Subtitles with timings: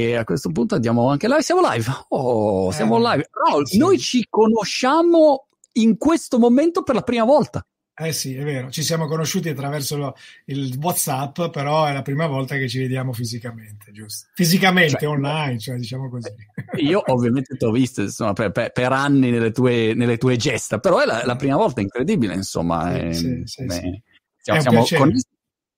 [0.00, 1.42] e a questo punto andiamo anche live.
[1.42, 1.86] Siamo live.
[2.08, 3.28] Oh, siamo eh, live.
[3.30, 3.78] Raul, sì.
[3.78, 7.64] noi ci conosciamo in questo momento per la prima volta.
[8.02, 10.16] Eh sì, è vero, ci siamo conosciuti attraverso lo,
[10.46, 14.28] il WhatsApp, però è la prima volta che ci vediamo fisicamente, giusto?
[14.32, 16.30] Fisicamente, cioè, online, cioè diciamo così.
[16.78, 20.78] Io ovviamente ti ho visto insomma, per, per, per, anni nelle tue, nelle tue, gesta,
[20.78, 22.90] però è la, la prima volta incredibile, insomma.
[23.12, 24.02] Sì, sì, beh, sì,
[24.38, 25.12] siamo, siamo con...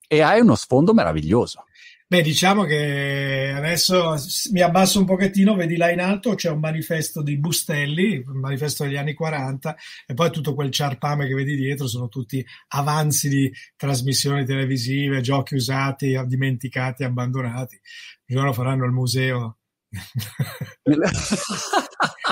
[0.06, 1.64] E hai uno sfondo meraviglioso.
[2.12, 4.16] Beh, diciamo che adesso
[4.50, 8.84] mi abbasso un pochettino, vedi là in alto c'è un manifesto di Bustelli, un manifesto
[8.84, 9.74] degli anni 40,
[10.06, 15.54] e poi tutto quel ciarpame che vedi dietro sono tutti avanzi di trasmissioni televisive, giochi
[15.54, 17.80] usati, dimenticati, abbandonati.
[18.26, 19.60] Un giorno faranno il museo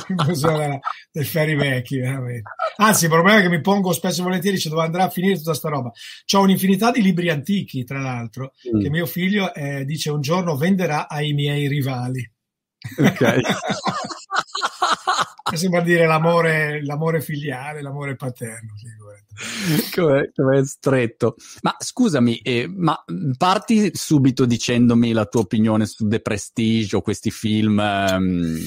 [0.09, 2.50] il museo del Ferri Vecchi, veramente.
[2.77, 5.36] Anzi, il problema è che mi pongo spesso e volentieri cioè, dove andrà a finire
[5.36, 5.91] tutta sta roba.
[6.24, 8.80] C'ho un'infinità di libri antichi, tra l'altro, mm.
[8.80, 12.28] che mio figlio eh, dice un giorno venderà ai miei rivali.
[12.98, 13.41] Ok.
[15.56, 18.75] sembra dire l'amore, l'amore filiale, l'amore paterno.
[19.94, 21.36] Come, come stretto.
[21.62, 23.02] Ma scusami, eh, ma
[23.36, 27.78] parti subito dicendomi la tua opinione su The Prestige o questi film.
[27.78, 28.58] Um,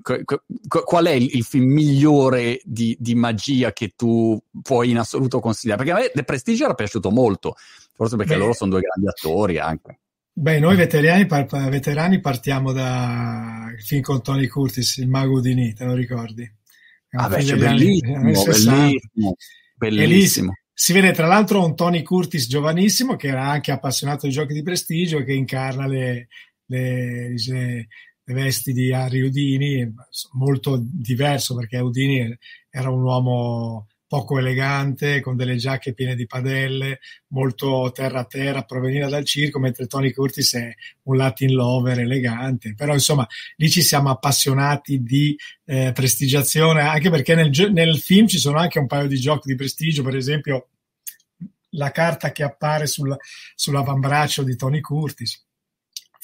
[0.00, 5.84] qual è il, il film migliore di, di, magia che tu puoi in assoluto consigliare?
[5.84, 7.54] Perché a me The Prestige era piaciuto molto,
[7.92, 8.40] forse perché Beh.
[8.40, 9.98] loro sono due grandi attori anche.
[10.36, 11.26] Beh, noi veterani,
[11.70, 16.50] veterani partiamo dal film con Tony Curtis, Il mago di Ni, te lo ricordi?
[17.10, 19.36] Ah beh, cioè bellissimo, anni, bellissimo,
[19.76, 20.52] bellissimo.
[20.72, 24.64] Si vede tra l'altro un Tony Curtis giovanissimo che era anche appassionato di giochi di
[24.64, 26.26] prestigio e che incarna le,
[26.66, 27.86] le, le,
[28.24, 29.88] le vesti di Harry Houdini,
[30.32, 32.36] molto diverso perché Houdini
[32.70, 38.62] era un uomo poco elegante, con delle giacche piene di padelle, molto terra a terra,
[38.62, 40.74] provenire dal circo, mentre Tony Curtis è
[41.04, 42.74] un Latin lover elegante.
[42.74, 48.38] Però insomma, lì ci siamo appassionati di eh, prestigiazione, anche perché nel, nel film ci
[48.38, 50.68] sono anche un paio di giochi di prestigio, per esempio
[51.70, 53.16] la carta che appare sul,
[53.54, 55.42] sull'avambraccio di Tony Curtis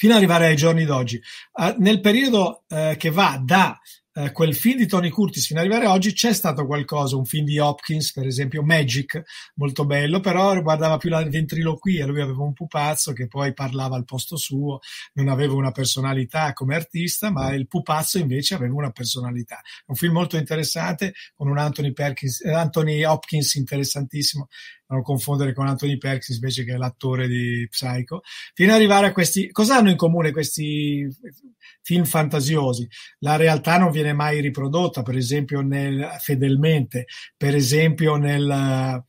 [0.00, 1.20] fino ad arrivare ai giorni d'oggi.
[1.52, 3.78] Uh, nel periodo uh, che va da
[4.12, 7.44] eh, quel film di Tony Curtis fino ad arrivare oggi c'è stato qualcosa, un film
[7.44, 9.22] di Hopkins per esempio, Magic,
[9.54, 14.04] molto bello, però riguardava più la ventriloquia, lui aveva un pupazzo che poi parlava al
[14.04, 14.80] posto suo,
[15.14, 19.60] non aveva una personalità come artista, ma il pupazzo invece aveva una personalità.
[19.86, 24.48] Un film molto interessante con un Anthony, Perkins, eh, Anthony Hopkins interessantissimo,
[24.90, 28.22] non confondere con Anthony Perkins invece che è l'attore di Psycho,
[28.54, 31.08] fino ad arrivare a questi, cosa hanno in comune questi
[31.82, 32.88] film fantasiosi?
[33.20, 37.06] La realtà non viene mai riprodotta, per esempio nel, fedelmente,
[37.36, 39.04] per esempio nel,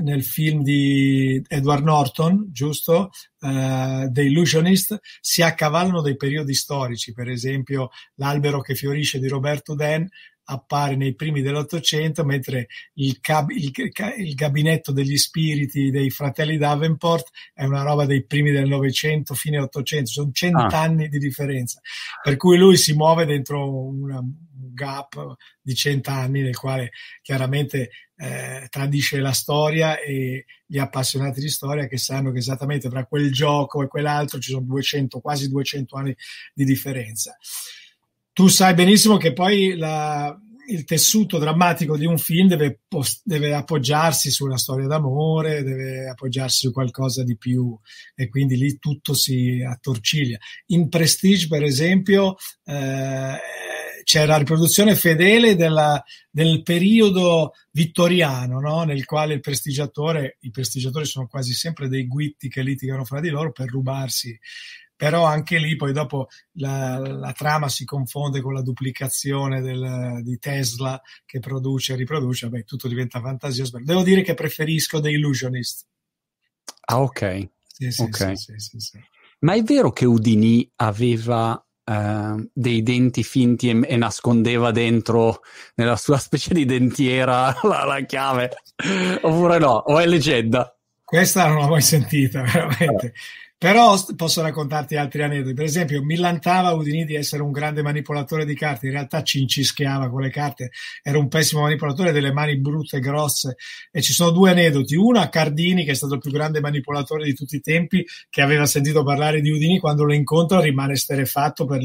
[0.00, 3.10] nel film di Edward Norton, giusto?
[3.38, 9.74] Uh, The Illusionist, si accavallano dei periodi storici, per esempio L'albero che fiorisce di Roberto
[9.74, 10.08] Den
[10.48, 13.72] appare nei primi dell'Ottocento, mentre il, cab- il,
[14.18, 19.58] il, gabinetto degli spiriti dei fratelli Davenport è una roba dei primi del Novecento, fine
[19.58, 21.08] Ottocento, sono cent'anni ah.
[21.08, 21.80] di differenza.
[22.22, 26.90] Per cui lui si muove dentro una, un gap di cent'anni nel quale
[27.22, 33.04] chiaramente eh, tradisce la storia e gli appassionati di storia che sanno che esattamente tra
[33.04, 36.16] quel gioco e quell'altro ci sono 200, quasi 200 anni
[36.54, 37.36] di differenza
[38.36, 40.38] tu sai benissimo che poi la,
[40.68, 42.80] il tessuto drammatico di un film deve,
[43.22, 47.74] deve, appoggiarsi sulla storia d'amore, deve appoggiarsi su qualcosa di più
[48.14, 50.36] e quindi lì tutto si attorciglia.
[50.66, 53.38] In Prestige, per esempio, eh,
[54.04, 58.82] c'è la riproduzione fedele della, del periodo vittoriano, no?
[58.82, 63.30] nel quale il prestigiatore, i prestigiatori sono quasi sempre dei guitti che litigano fra di
[63.30, 64.38] loro per rubarsi
[64.96, 70.38] però anche lì poi dopo la, la trama si confonde con la duplicazione del, di
[70.38, 73.64] Tesla che produce e riproduce, beh, tutto diventa fantasia.
[73.82, 75.86] Devo dire che preferisco The Illusionist.
[76.86, 77.48] Ah, ok.
[77.66, 78.36] Sì, sì, okay.
[78.36, 78.54] Sì,
[79.40, 85.42] Ma è vero che Udini aveva Uh, dei denti finti e, e, nascondeva dentro
[85.76, 88.50] nella sua specie di dentiera la, la, chiave
[89.22, 93.14] oppure no o è leggenda questa non l'ho mai sentita veramente
[93.58, 95.54] però posso raccontarti altri aneddoti.
[95.54, 100.20] Per esempio, millantava Udini di essere un grande manipolatore di carte, in realtà cincischiava con
[100.20, 100.70] le carte,
[101.02, 103.56] era un pessimo manipolatore, delle mani brutte, grosse.
[103.90, 104.94] E ci sono due aneddoti.
[104.94, 108.42] Uno a Cardini, che è stato il più grande manipolatore di tutti i tempi, che
[108.42, 111.80] aveva sentito parlare di Udini, quando lo incontra rimane sterefatto per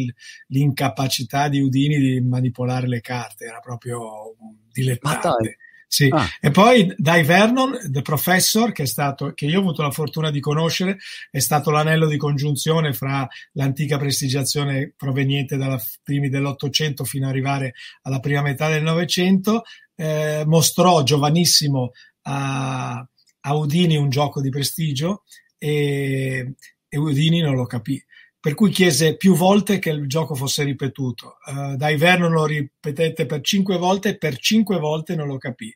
[0.48, 4.36] l'incapacità di Udini di manipolare le carte, era proprio
[4.72, 5.58] dilettante.
[5.94, 6.08] Sì.
[6.10, 6.26] Ah.
[6.40, 10.32] E poi Dai Vernon, The Professor, che, è stato, che io ho avuto la fortuna
[10.32, 10.98] di conoscere,
[11.30, 17.74] è stato l'anello di congiunzione fra l'antica prestigiazione proveniente dai primi dell'Ottocento fino ad arrivare
[18.04, 19.64] alla prima metà del Novecento.
[19.94, 21.92] Eh, mostrò giovanissimo
[22.22, 23.06] a,
[23.42, 25.24] a Udini un gioco di prestigio
[25.58, 26.54] e,
[26.88, 28.02] e Udini non lo capì
[28.42, 31.38] per cui chiese più volte che il gioco fosse ripetuto.
[31.46, 35.72] Uh, da inverno lo ripetette per cinque volte e per cinque volte non lo capì.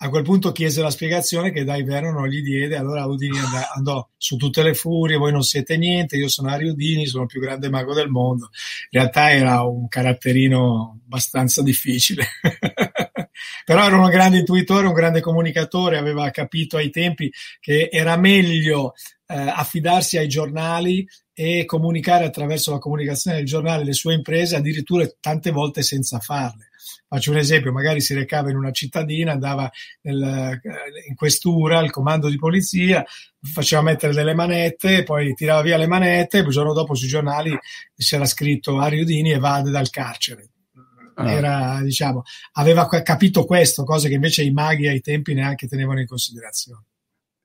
[0.00, 3.36] A quel punto chiese la spiegazione che da inverno non gli diede, allora Udini
[3.74, 7.28] andò, su tutte le furie, voi non siete niente, io sono Ari Udini, sono il
[7.28, 8.48] più grande mago del mondo.
[8.90, 12.26] In realtà era un caratterino abbastanza difficile.
[13.64, 18.94] Però era un grande intuitore, un grande comunicatore, aveva capito ai tempi che era meglio
[19.26, 25.08] eh, affidarsi ai giornali e comunicare attraverso la comunicazione del giornale le sue imprese, addirittura
[25.20, 26.68] tante volte senza farle.
[27.06, 29.70] Faccio un esempio, magari si recava in una cittadina, andava
[30.02, 30.60] nel,
[31.08, 33.04] in questura, al comando di polizia,
[33.40, 37.56] faceva mettere delle manette, poi tirava via le manette, il giorno dopo sui giornali
[37.94, 40.48] si era scritto Ari Udini evade dal carcere.
[41.18, 41.30] Ah.
[41.30, 42.22] Era, diciamo,
[42.52, 46.84] aveva capito questo, cose che invece i maghi ai tempi neanche tenevano in considerazione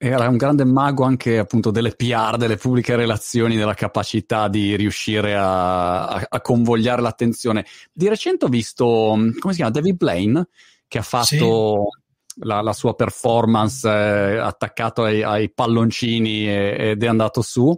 [0.05, 5.33] era un grande mago anche appunto delle PR, delle pubbliche relazioni, della capacità di riuscire
[5.33, 7.65] a, a, a convogliare l'attenzione.
[7.93, 10.47] Di recente ho visto, come si chiama, David Blaine,
[10.89, 11.87] che ha fatto
[12.25, 12.39] sì.
[12.45, 17.73] la, la, sua performance eh, attaccato ai, ai palloncini e, ed è andato su.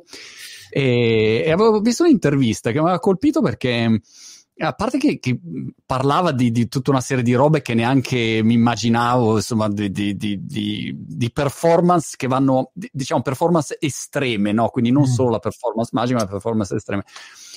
[0.72, 4.02] E, e avevo visto un'intervista che mi aveva colpito perché
[4.58, 5.40] a parte che, che
[5.86, 10.16] parlava di, di, tutta una serie di robe che neanche mi immaginavo, insomma, di, di,
[10.16, 14.70] di performance che vanno, diciamo, performance estreme, no?
[14.70, 15.12] Quindi non mm.
[15.12, 17.04] solo la performance magica, ma performance estreme.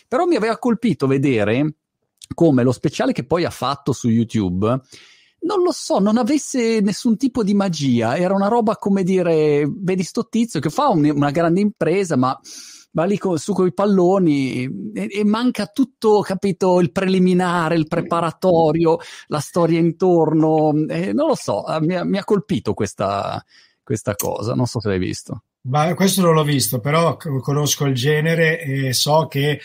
[0.09, 1.75] Però mi aveva colpito vedere
[2.35, 4.81] come lo speciale che poi ha fatto su YouTube
[5.41, 10.03] non lo so, non avesse nessun tipo di magia, era una roba come dire, vedi
[10.03, 12.39] sto tizio che fa un, una grande impresa, ma
[12.91, 18.99] va lì co- su coi palloni e, e, manca tutto, capito, il preliminare, il preparatorio,
[19.27, 20.73] la storia intorno.
[20.89, 23.45] Eh, non lo so, eh, mi, mi, ha colpito questa,
[23.83, 25.43] questa cosa, non so se l'hai visto.
[25.63, 29.61] Ma questo non l'ho visto, però conosco il genere e so che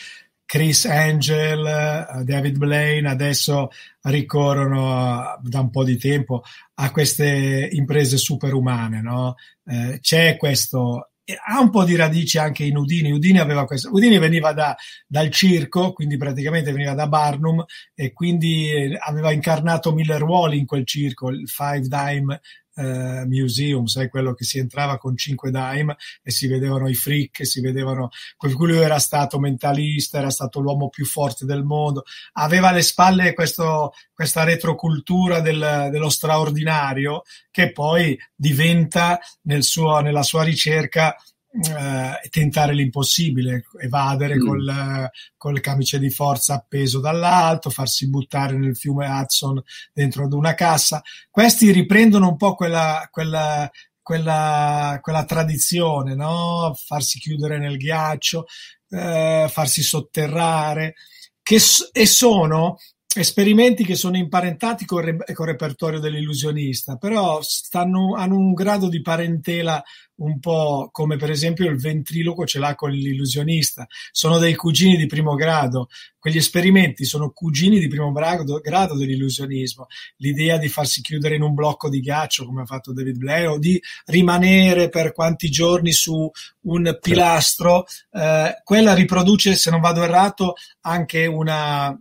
[0.45, 3.69] Chris Angel, eh, David Blaine adesso
[4.01, 6.43] ricorrono da un po' di tempo
[6.75, 9.35] a queste imprese superumane, no?
[9.65, 11.12] eh, c'è questo
[11.45, 13.11] ha un po' di radici anche in Udini.
[13.11, 13.91] Udini, aveva questo.
[13.91, 14.75] Udini veniva da,
[15.07, 20.65] dal circo, quindi praticamente veniva da Barnum e quindi eh, aveva incarnato mille ruoli in
[20.65, 22.41] quel circo, il Five Dime
[22.75, 27.45] eh, Museum, sai quello che si entrava con cinque dime e si vedevano i freak,
[27.45, 32.03] si vedevano per cui era stato mentalista, era stato l'uomo più forte del mondo,
[32.33, 40.23] aveva alle spalle questo, questa retrocultura del, dello straordinario che poi diventa nel suo, nella
[40.23, 41.15] sua ricerca
[41.53, 44.45] eh, tentare l'impossibile, evadere mm.
[44.45, 49.61] col, col camice di forza appeso dall'alto, farsi buttare nel fiume Hudson
[49.93, 51.01] dentro ad una cassa.
[51.29, 53.69] Questi riprendono un po' quella, quella,
[54.01, 56.73] quella, quella tradizione, no?
[56.75, 58.45] farsi chiudere nel ghiaccio,
[58.89, 60.95] eh, farsi sotterrare,
[61.43, 61.59] che,
[61.91, 62.77] e sono
[63.15, 69.83] esperimenti che sono imparentati con, il repertorio dell'illusionista, però stanno, hanno un grado di parentela
[70.15, 75.07] un po' come per esempio il ventriloquo ce l'ha con l'illusionista, sono dei cugini di
[75.07, 75.87] primo grado,
[76.19, 79.87] quegli esperimenti sono cugini di primo grado, grado dell'illusionismo,
[80.17, 83.59] l'idea di farsi chiudere in un blocco di ghiaccio come ha fatto David Blair o
[83.59, 86.29] di rimanere per quanti giorni su
[86.61, 91.97] un pilastro, eh, quella riproduce, se non vado errato, anche una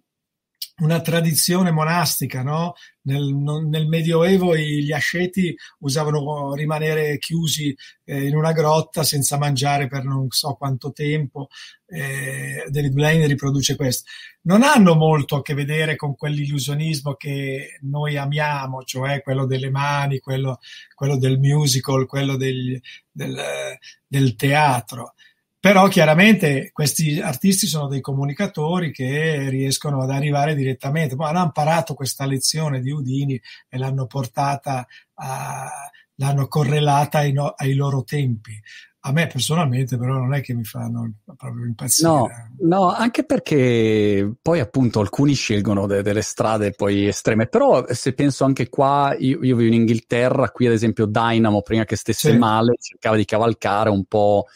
[0.78, 2.74] una tradizione monastica, no?
[3.02, 10.04] Nel, nel, Medioevo gli asceti usavano rimanere chiusi eh, in una grotta senza mangiare per
[10.04, 11.48] non so quanto tempo.
[11.86, 14.08] Eh, David Blaine riproduce questo.
[14.42, 20.20] Non hanno molto a che vedere con quell'illusionismo che noi amiamo, cioè quello delle mani,
[20.20, 20.58] quello,
[20.94, 25.14] quello del musical, quello del, del, del teatro.
[25.62, 31.94] Però chiaramente questi artisti sono dei comunicatori che riescono ad arrivare direttamente, ma hanno imparato
[31.94, 35.70] questa lezione di Udini e l'hanno portata, a,
[36.16, 38.60] l'hanno correlata ai, no, ai loro tempi.
[39.02, 42.08] A me personalmente però non è che mi fanno proprio impazzire.
[42.08, 42.28] No,
[42.62, 48.42] no anche perché poi appunto alcuni scelgono de- delle strade poi estreme, però se penso
[48.42, 52.36] anche qua, io, io vivo in Inghilterra, qui ad esempio Dynamo prima che stesse sì.
[52.36, 54.46] male cercava di cavalcare un po'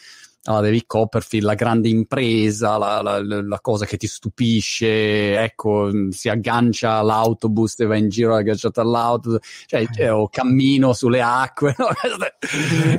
[0.46, 6.28] alla David Copperfield, la grande impresa, la, la, la, cosa che ti stupisce, ecco, si
[6.28, 10.08] aggancia all'autobus e va in giro agganciato all'autobus, cioè, eh.
[10.08, 11.74] o cammino sulle acque.
[11.86, 11.88] No?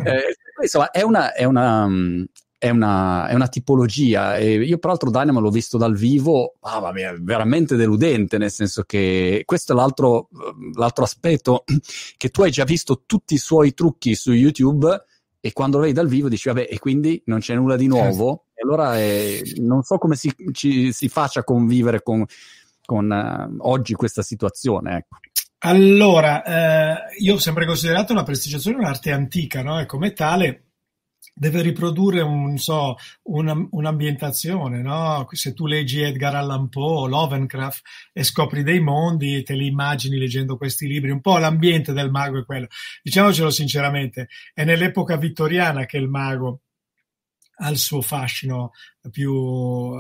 [0.03, 1.87] eh, insomma, è una, è una,
[2.57, 4.37] è una, è una, tipologia.
[4.37, 9.43] E io, peraltro, Dynamo l'ho visto dal vivo, ah, vabbè, veramente deludente, nel senso che
[9.45, 10.29] questo è l'altro,
[10.73, 11.63] l'altro aspetto
[12.17, 15.05] che tu hai già visto tutti i suoi trucchi su YouTube
[15.47, 18.47] e quando lo vedi dal vivo dici, vabbè, e quindi non c'è nulla di nuovo.
[18.53, 22.25] E allora è, non so come si, ci, si faccia a convivere con,
[22.85, 24.97] con uh, oggi questa situazione.
[24.97, 25.19] Ecco.
[25.59, 29.79] Allora, eh, io ho sempre considerato la prestigiazione un'arte antica, no?
[29.79, 30.66] E come tale
[31.37, 35.27] deve riprodurre un, so, una, un'ambientazione, no?
[35.31, 40.57] Se tu leggi Edgar Allan Poe, Lovecraft e scopri dei mondi, te li immagini leggendo
[40.57, 42.67] questi libri, un po' l'ambiente del mago è quello.
[43.03, 46.61] Diciamocelo sinceramente, è nell'epoca vittoriana che il mago
[47.59, 48.71] ha il suo fascino
[49.11, 49.95] più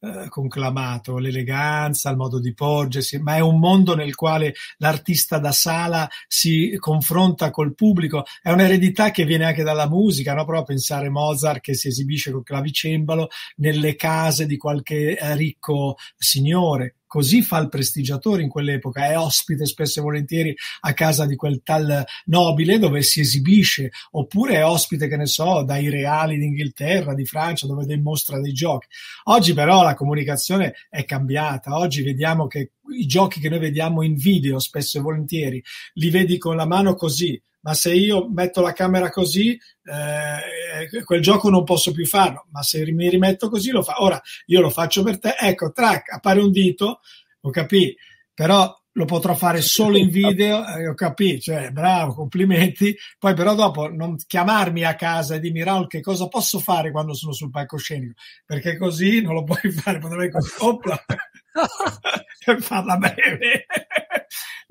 [0.00, 5.52] eh, conclamato, l'eleganza, il modo di porgersi, ma è un mondo nel quale l'artista da
[5.52, 10.44] sala si confronta col pubblico, è un'eredità che viene anche dalla musica, no?
[10.44, 15.96] Prova a pensare Mozart che si esibisce col clavicembalo nelle case di qualche eh, ricco
[16.16, 21.36] signore, Così fa il prestigiatore in quell'epoca, è ospite spesso e volentieri a casa di
[21.36, 27.14] quel tal nobile dove si esibisce, oppure è ospite, che ne so, dai reali d'Inghilterra,
[27.14, 28.88] di Francia, dove dimostra dei giochi.
[29.26, 34.16] Oggi però la comunicazione è cambiata, oggi vediamo che i giochi che noi vediamo in
[34.16, 38.74] video spesso e volentieri li vedi con la mano così, ma se io metto la
[38.74, 43.82] camera così, eh, quel gioco non posso più farlo, ma se mi rimetto così lo
[43.82, 44.02] fa.
[44.02, 47.00] Ora io lo faccio per te, ecco, track, appare un dito,
[47.40, 48.00] ho capito,
[48.34, 52.94] però lo potrò fare solo in video, eh, ho capito, cioè bravo, complimenti.
[53.18, 57.14] Poi però dopo non chiamarmi a casa e dirmi Raul che cosa posso fare quando
[57.14, 58.12] sono sul palcoscenico,
[58.44, 61.02] perché così non lo puoi fare, potrei opla,
[62.44, 63.64] per farla bene.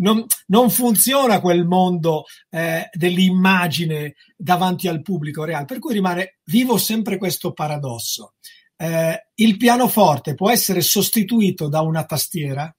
[0.04, 6.78] Non, non, funziona quel mondo eh, dell'immagine davanti al pubblico reale, per cui rimane vivo
[6.78, 8.34] sempre questo paradosso.
[8.76, 12.74] Eh, il pianoforte può essere sostituito da una tastiera,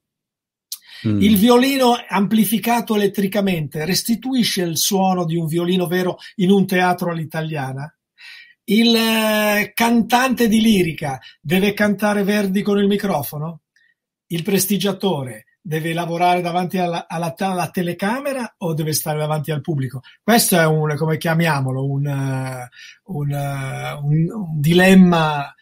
[1.07, 1.21] Mm.
[1.21, 7.95] Il violino amplificato elettricamente restituisce il suono di un violino vero in un teatro all'italiana?
[8.64, 13.62] Il eh, cantante di lirica deve cantare Verdi con il microfono?
[14.28, 20.02] Il prestigiatore deve lavorare davanti alla, alla, alla, telecamera o deve stare davanti al pubblico?
[20.23, 22.68] Questo è un, come chiamiamolo, un,
[23.04, 23.30] un,
[24.02, 25.54] un, un dilemma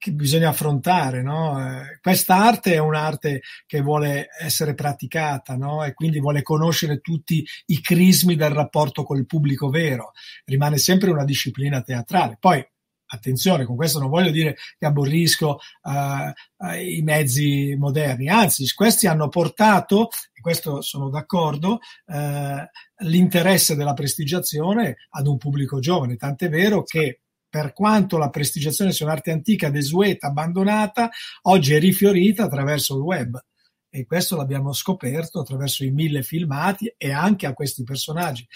[0.00, 1.22] che bisogna affrontare.
[1.22, 1.58] No?
[1.60, 5.84] Eh, questa arte è un'arte che vuole essere praticata no?
[5.84, 10.12] e quindi vuole conoscere tutti i crismi del rapporto col pubblico vero.
[10.46, 12.38] Rimane sempre una disciplina teatrale.
[12.40, 12.66] Poi,
[13.12, 19.28] attenzione, con questo non voglio dire che aborrisco uh, i mezzi moderni, anzi, questi hanno
[19.28, 26.82] portato, e questo sono d'accordo, uh, l'interesse della prestigiazione ad un pubblico giovane, tant'è vero
[26.82, 31.10] che per quanto la prestigiazione sia un'arte antica, desueta, abbandonata,
[31.42, 33.44] oggi è rifiorita attraverso il web.
[33.90, 38.46] E questo l'abbiamo scoperto attraverso i mille filmati e anche a questi personaggi.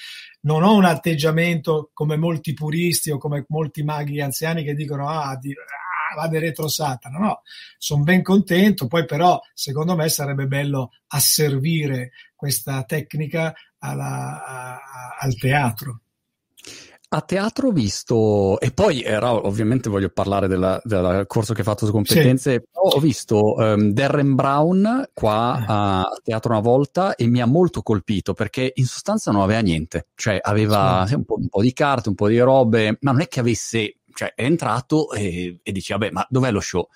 [0.42, 5.36] Non ho un atteggiamento come molti puristi o come molti maghi anziani che dicono ah,
[5.36, 7.18] di, ah vade retro Satana.
[7.18, 7.42] No,
[7.76, 8.86] sono ben contento.
[8.86, 14.78] Poi però, secondo me, sarebbe bello asservire questa tecnica alla, a,
[15.18, 16.03] al teatro.
[17.14, 21.86] A teatro ho visto, e poi era, ovviamente voglio parlare del corso che hai fatto
[21.86, 22.68] su competenze, sì.
[22.72, 25.64] ho visto um, Darren Brown qua eh.
[25.68, 30.08] a teatro una volta e mi ha molto colpito perché in sostanza non aveva niente,
[30.16, 31.14] cioè aveva sì.
[31.14, 33.98] un, po', un, po', di carte, un po' di robe, ma non è che avesse,
[34.12, 36.88] cioè è entrato e, e dice vabbè ma dov'è lo show?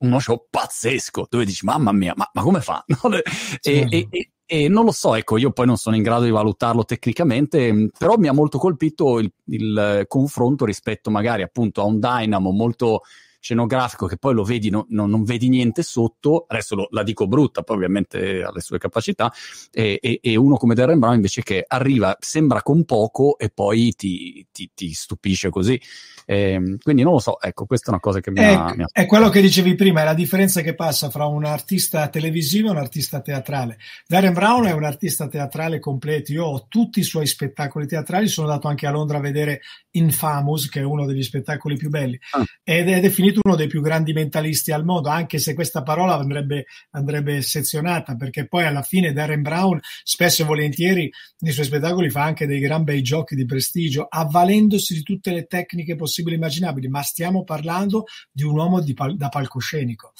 [0.00, 2.84] Uno show pazzesco dove dici mamma mia, ma, ma come fa?
[3.60, 3.70] Sì.
[3.70, 6.32] E, e, e e non lo so, ecco, io poi non sono in grado di
[6.32, 12.00] valutarlo tecnicamente, però mi ha molto colpito il, il confronto rispetto magari appunto a un
[12.00, 13.02] Dynamo molto
[13.40, 17.26] scenografico che poi lo vedi, no, no, non vedi niente sotto, adesso lo, la dico
[17.26, 19.32] brutta, poi ovviamente ha le sue capacità,
[19.72, 23.94] e, e, e, uno come Darren Brown invece che arriva, sembra con poco e poi
[23.96, 25.80] ti, ti, ti stupisce così.
[26.26, 28.82] E, quindi non lo so, ecco, questa è una cosa che mi, è, ha, mi
[28.82, 28.86] ha...
[28.92, 32.72] È quello che dicevi prima, è la differenza che passa fra un artista televisivo e
[32.72, 33.78] un artista teatrale.
[34.06, 38.48] Darren Brown è un artista teatrale completo, io ho tutti i suoi spettacoli teatrali, sono
[38.48, 42.44] andato anche a Londra a vedere Infamous, che è uno degli spettacoli più belli, ah.
[42.62, 46.14] ed è definito definito uno dei più grandi mentalisti al mondo, anche se questa parola
[46.14, 52.10] andrebbe, andrebbe sezionata, perché poi alla fine Darren Brown spesso e volentieri nei suoi spettacoli
[52.10, 56.38] fa anche dei gran bei giochi di prestigio, avvalendosi di tutte le tecniche possibili e
[56.38, 60.12] immaginabili, ma stiamo parlando di un uomo di pal- da palcoscenico.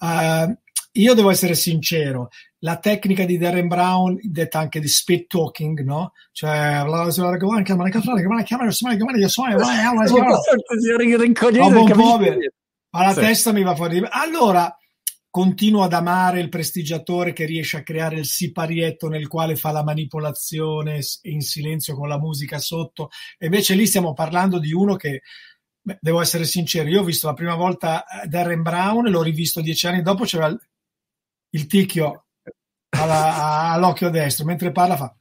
[0.00, 0.56] Uh,
[0.92, 2.28] io devo essere sincero,
[2.60, 6.12] la tecnica di Darren Brown, detta anche di speed talking, no?
[6.32, 6.82] Cioè,
[12.90, 14.02] ma la testa mi va fuori.
[14.08, 14.74] Allora,
[15.30, 19.84] continuo ad amare il prestigiatore che riesce a creare il siparietto nel quale fa la
[19.84, 23.10] manipolazione in silenzio con la musica sotto.
[23.36, 25.22] E invece lì stiamo parlando di uno che
[25.88, 29.86] Beh, devo essere sincero, io ho visto la prima volta Darren Brown, l'ho rivisto dieci
[29.86, 30.54] anni dopo, c'era
[31.50, 32.26] il ticchio
[32.90, 35.14] alla, all'occhio destro, mentre parla fa.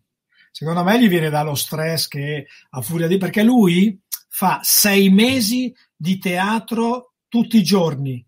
[0.52, 3.18] Secondo me gli viene dallo stress che a furia di...
[3.18, 8.26] perché lui fa sei mesi di teatro tutti i giorni,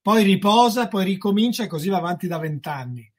[0.00, 3.10] poi riposa, poi ricomincia e così va avanti da vent'anni.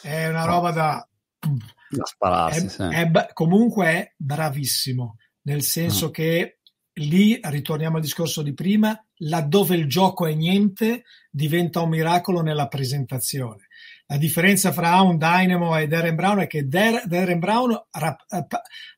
[0.00, 1.08] È una roba da...
[1.40, 2.82] da spararsi, è, sì.
[2.82, 6.12] è, comunque è bravissimo, nel senso mm.
[6.12, 6.58] che
[6.98, 12.68] lì ritorniamo al discorso di prima, laddove il gioco è niente, diventa un miracolo nella
[12.68, 13.66] presentazione.
[14.06, 18.26] La differenza fra un Dynamo e Darren Brown è che Darren Brown rap-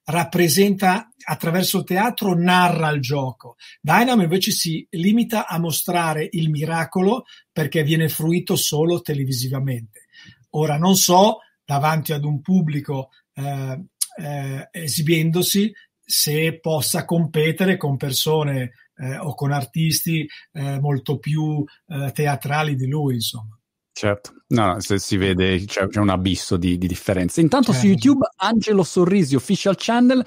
[0.04, 3.54] rappresenta attraverso il teatro, narra il gioco.
[3.80, 10.06] Dynamo invece si limita a mostrare il miracolo perché viene fruito solo televisivamente.
[10.50, 13.84] Ora non so, davanti ad un pubblico eh,
[14.18, 15.72] eh, esibendosi,
[16.04, 22.88] se possa competere con persone eh, o con artisti eh, molto più eh, teatrali di
[22.88, 23.56] lui, insomma.
[23.98, 27.40] Certo, no, se si vede c'è, c'è un abisso di, di differenza.
[27.40, 27.80] Intanto certo.
[27.80, 30.22] su YouTube Angelo Sorrisi Official Channel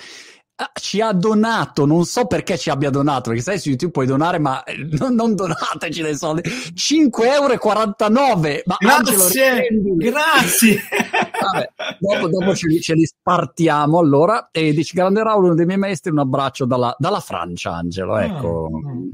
[0.55, 4.07] ah, ci ha donato, non so perché ci abbia donato, perché sai su YouTube puoi
[4.07, 6.41] donare, ma eh, non, non donateci dei soldi.
[6.49, 8.61] 5,49 euro!
[8.65, 10.79] Ma grazie, Angelo, grazie!
[11.39, 15.67] Vabbè, dopo, dopo ce, li, ce, li, spartiamo allora e dici grande Raul, uno dei
[15.67, 18.67] miei maestri, un abbraccio dalla, dalla Francia, Angelo, ecco.
[18.71, 19.09] Mm, mm, mm.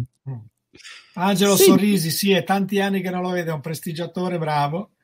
[1.15, 1.63] Angelo sì.
[1.63, 4.94] Sorrisi, sì, è tanti anni che non lo vede, è un prestigiatore bravo.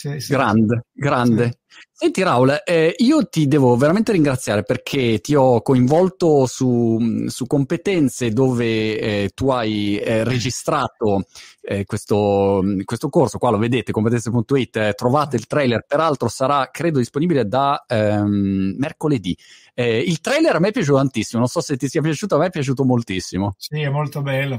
[0.00, 1.58] Sì, sì, grande, grande.
[1.92, 8.30] Senti Raul, eh, io ti devo veramente ringraziare perché ti ho coinvolto su, su competenze
[8.30, 11.26] dove eh, tu hai eh, registrato
[11.60, 16.96] eh, questo, questo, corso, qua lo vedete, competenze.it, eh, trovate il trailer, peraltro sarà credo
[16.96, 19.36] disponibile da ehm, mercoledì.
[19.74, 22.38] Eh, il trailer a me è piaciuto tantissimo, non so se ti sia piaciuto, a
[22.38, 23.54] me è piaciuto moltissimo.
[23.58, 24.58] Sì, è molto bello,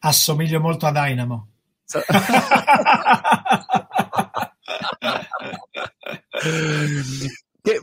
[0.00, 1.46] assomiglio molto a Dynamo.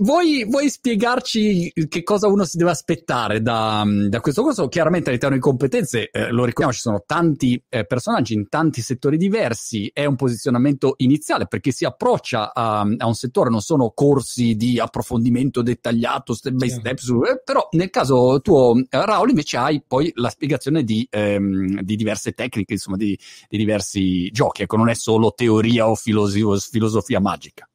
[0.10, 4.68] vuoi, vuoi, spiegarci che cosa uno si deve aspettare da, da questo corso?
[4.68, 9.18] Chiaramente all'interno di competenze, eh, lo ricordiamo, ci sono tanti eh, personaggi in tanti settori
[9.18, 14.56] diversi, è un posizionamento iniziale perché si approccia a, a un settore, non sono corsi
[14.56, 19.58] di approfondimento dettagliato, step by step, su, eh, però nel caso tuo, eh, Raul, invece
[19.58, 23.18] hai poi la spiegazione di, ehm, di diverse tecniche, insomma, di,
[23.48, 27.69] di, diversi giochi, ecco, non è solo teoria o filoso- filosofia magica.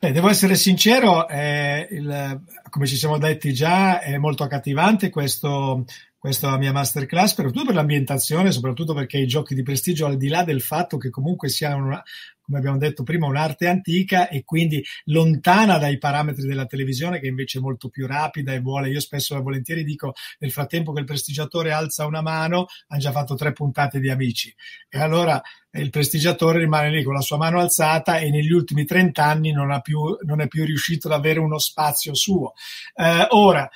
[0.00, 5.86] Beh, devo essere sincero, eh, il, come ci siamo detti già, è molto accattivante questo,
[6.18, 10.42] questa mia masterclass, soprattutto per l'ambientazione, soprattutto perché i giochi di prestigio, al di là
[10.42, 12.02] del fatto che comunque siano una,
[12.40, 17.58] come abbiamo detto prima, un'arte antica e quindi lontana dai parametri della televisione che invece
[17.58, 21.06] è molto più rapida e vuole, io spesso e volentieri dico nel frattempo che il
[21.06, 24.52] prestigiatore alza una mano, hanno già fatto tre puntate di amici
[24.88, 25.40] e allora
[25.72, 29.78] il prestigiatore rimane lì con la sua mano alzata e negli ultimi 30 anni non,
[29.82, 32.54] più, non è più riuscito ad avere uno spazio suo.
[32.94, 33.68] Eh, ora,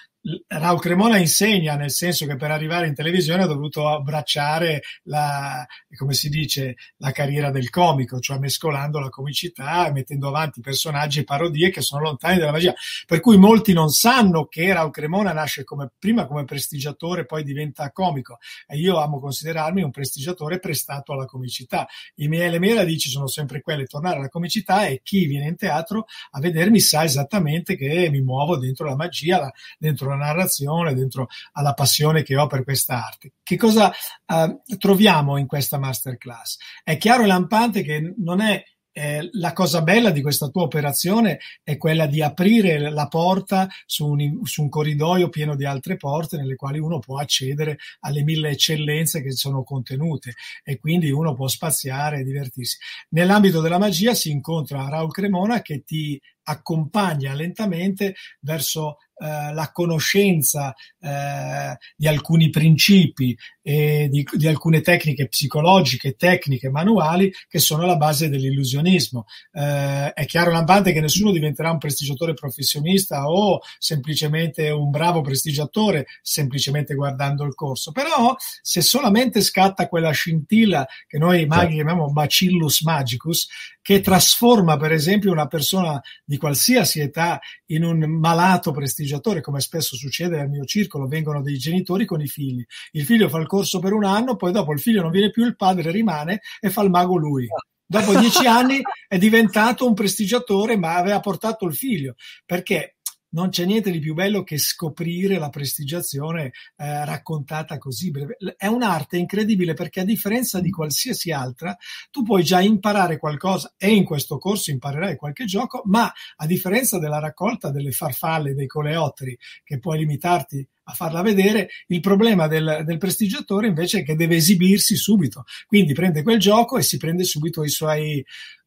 [0.47, 6.15] Raul Cremona insegna nel senso che per arrivare in televisione ha dovuto abbracciare la, come
[6.15, 11.25] si dice, la carriera del comico, cioè mescolando la comicità e mettendo avanti personaggi e
[11.25, 12.73] parodie che sono lontani dalla magia.
[13.05, 17.91] Per cui molti non sanno che Raul Cremona nasce come, prima come prestigiatore, poi diventa
[17.91, 18.39] comico.
[18.69, 21.89] E io amo considerarmi un prestigiatore prestato alla comicità.
[22.17, 25.57] I miei, le mie radici sono sempre quelle, tornare alla comicità e chi viene in
[25.57, 31.29] teatro a vedermi sa esattamente che mi muovo dentro la magia, dentro la narrazione, dentro
[31.53, 33.33] alla passione che ho per questa arte.
[33.43, 36.57] Che cosa eh, troviamo in questa masterclass?
[36.83, 41.39] È chiaro e lampante che non è eh, la cosa bella di questa tua operazione
[41.63, 46.37] è quella di aprire la porta su un, su un, corridoio pieno di altre porte
[46.37, 51.49] nelle quali uno può accedere alle mille eccellenze che sono contenute e quindi uno può
[51.49, 52.77] spaziare e divertirsi.
[53.11, 60.75] Nell'ambito della magia si incontra Raul Cremona che ti accompagna lentamente verso eh, la conoscenza
[60.99, 67.97] eh, di alcuni principi e di, di, alcune tecniche psicologiche, tecniche, manuali che sono la
[67.97, 69.27] base dell'illusionismo.
[69.53, 76.07] Eh, è chiaro lampante che nessuno diventerà un prestigiatore professionista o semplicemente un bravo prestigiatore
[76.21, 82.83] semplicemente guardando il corso, però se solamente scatta quella scintilla che noi maghi chiamiamo bacillus
[82.83, 83.47] magicus,
[83.83, 89.61] che trasforma per esempio una persona di qualsiasi età in un malato prestigioso sceneggiatore, come
[89.61, 92.65] spesso succede nel mio circolo, vengono dei genitori con i figli.
[92.93, 95.45] Il figlio fa il corso per un anno, poi dopo il figlio non viene più,
[95.45, 97.47] il padre rimane e fa il mago lui.
[97.85, 102.15] Dopo dieci anni è diventato un prestigiatore, ma aveva portato il figlio.
[102.47, 102.97] Perché?
[103.33, 108.37] Non c'è niente di più bello che scoprire la prestigiazione eh, raccontata così breve.
[108.57, 111.77] È un'arte incredibile perché a differenza di qualsiasi altra,
[112.11, 116.99] tu puoi già imparare qualcosa e in questo corso imparerai qualche gioco, ma a differenza
[116.99, 122.83] della raccolta delle farfalle, dei coleotteri, che puoi limitarti a farla vedere, il problema del,
[122.85, 125.45] del prestigiatore invece è che deve esibirsi subito.
[125.67, 128.23] Quindi prende quel gioco e si prende subito i suoi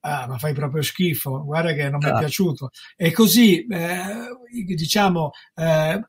[0.06, 2.20] ah, ma fai proprio schifo, guarda che non mi è ah.
[2.20, 2.70] piaciuto.
[2.96, 4.28] E così, eh,
[4.76, 6.02] diciamo, eh,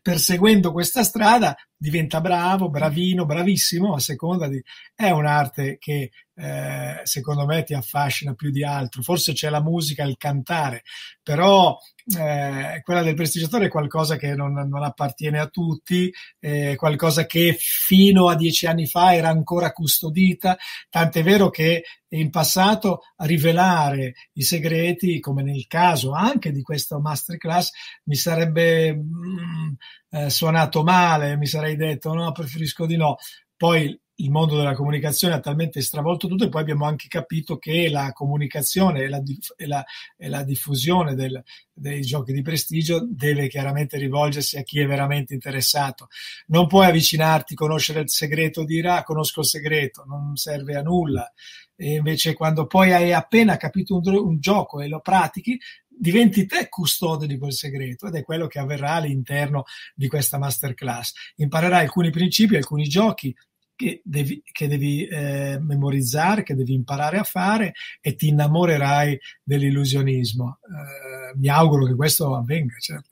[0.00, 4.62] perseguendo questa strada, diventa bravo, bravino, bravissimo, a seconda di...
[4.94, 9.02] È un'arte che eh, secondo me ti affascina più di altro.
[9.02, 10.82] Forse c'è la musica, il cantare,
[11.22, 11.76] però
[12.18, 17.56] eh, quella del prestigiatore è qualcosa che non, non appartiene a tutti, è qualcosa che
[17.58, 20.56] fino a dieci anni fa era ancora custodita,
[20.88, 27.70] tant'è vero che in passato rivelare i segreti, come nel caso anche di questa masterclass,
[28.04, 29.72] mi sarebbe mm,
[30.10, 33.16] eh, suonato male, mi sarei detto no, preferisco di no.
[33.56, 37.88] Poi il mondo della comunicazione ha talmente stravolto tutto e poi abbiamo anche capito che
[37.90, 39.22] la comunicazione e la,
[39.56, 39.84] e la,
[40.16, 45.34] e la diffusione del, dei giochi di prestigio deve chiaramente rivolgersi a chi è veramente
[45.34, 46.08] interessato.
[46.46, 51.30] Non puoi avvicinarti, conoscere il segreto, dire ah, conosco il segreto, non serve a nulla.
[51.74, 55.58] E invece quando poi hai appena capito un, un gioco e lo pratichi,
[56.00, 61.12] diventi te custode di quel segreto ed è quello che avverrà all'interno di questa masterclass.
[61.36, 63.34] Imparerai alcuni principi, alcuni giochi
[63.80, 70.58] che devi, che devi eh, memorizzare, che devi imparare a fare e ti innamorerai dell'illusionismo.
[70.62, 73.08] Eh, mi auguro che questo avvenga, certo.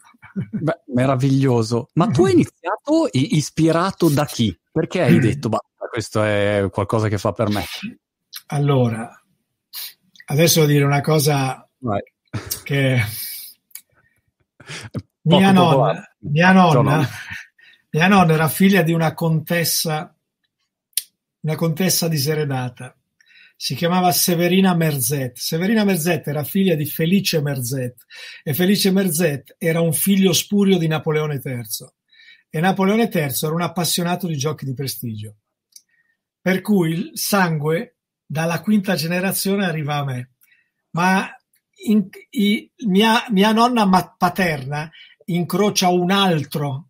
[0.51, 1.89] Beh, meraviglioso.
[1.95, 4.57] Ma tu hai iniziato ispirato da chi?
[4.71, 7.65] Perché hai detto, bah, questo è qualcosa che fa per me?
[8.49, 9.11] Allora,
[10.27, 12.03] adesso devo dire una cosa Vai.
[12.63, 13.01] che
[15.23, 17.09] mia nonna, mia nonna,
[17.91, 20.13] mia nonna era figlia di una contessa
[21.41, 22.97] una contessa diseredata.
[23.57, 25.37] Si chiamava Severina Merzet.
[25.37, 28.05] Severina Merzet era figlia di Felice Merzet
[28.43, 31.63] e Felice Merzet era un figlio spurio di Napoleone III.
[32.51, 35.37] E Napoleone III era un appassionato di giochi di prestigio.
[36.41, 40.31] Per cui il sangue dalla quinta generazione arriva a me.
[40.91, 41.29] Ma
[41.87, 44.91] in, i, mia, mia nonna paterna
[45.25, 46.88] incrocia un altro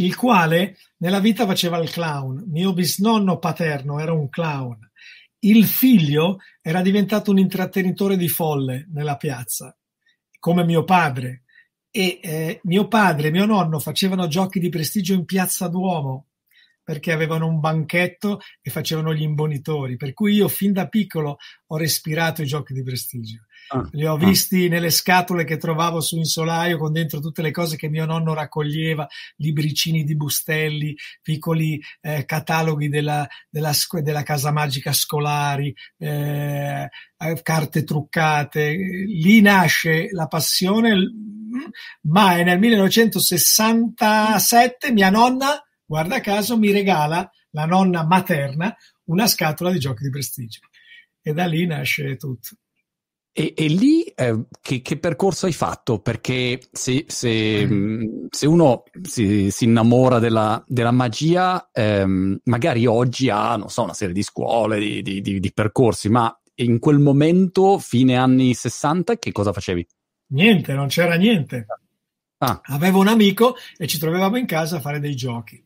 [0.00, 2.44] il quale nella vita faceva il clown.
[2.48, 4.78] Mio bisnonno paterno era un clown.
[5.40, 9.76] Il figlio era diventato un intrattenitore di folle nella piazza,
[10.38, 11.44] come mio padre.
[11.90, 16.26] E eh, mio padre e mio nonno facevano giochi di prestigio in piazza Duomo
[16.90, 19.96] perché avevano un banchetto e facevano gli imbonitori.
[19.96, 23.44] Per cui io fin da piccolo ho respirato i giochi di prestigio.
[23.68, 24.18] Ah, Li ho ah.
[24.18, 28.34] visti nelle scatole che trovavo su insolaio con dentro tutte le cose che mio nonno
[28.34, 33.70] raccoglieva, libricini di bustelli, piccoli eh, cataloghi della, della,
[34.02, 38.72] della, casa magica scolari, eh, eh carte truccate.
[38.72, 40.96] Lì nasce la passione,
[42.08, 48.72] ma è nel 1967 mia nonna, guarda caso, mi regala, la nonna materna,
[49.06, 50.60] una scatola di giochi di prestigio.
[51.20, 52.50] E da lì nasce tutto.
[53.32, 55.98] E, e lì eh, che, che, percorso hai fatto?
[55.98, 58.26] Perché se, se, mm.
[58.30, 63.92] se uno si, si, innamora della, della magia, ehm, magari oggi ha, non so, una
[63.92, 69.16] serie di scuole, di, di, di, di, percorsi, ma in quel momento, fine anni 60,
[69.16, 69.84] che cosa facevi?
[70.34, 71.66] Niente, non c'era niente.
[72.42, 72.60] Ah.
[72.64, 75.62] Avevo un amico e ci trovavamo in casa a fare dei giochi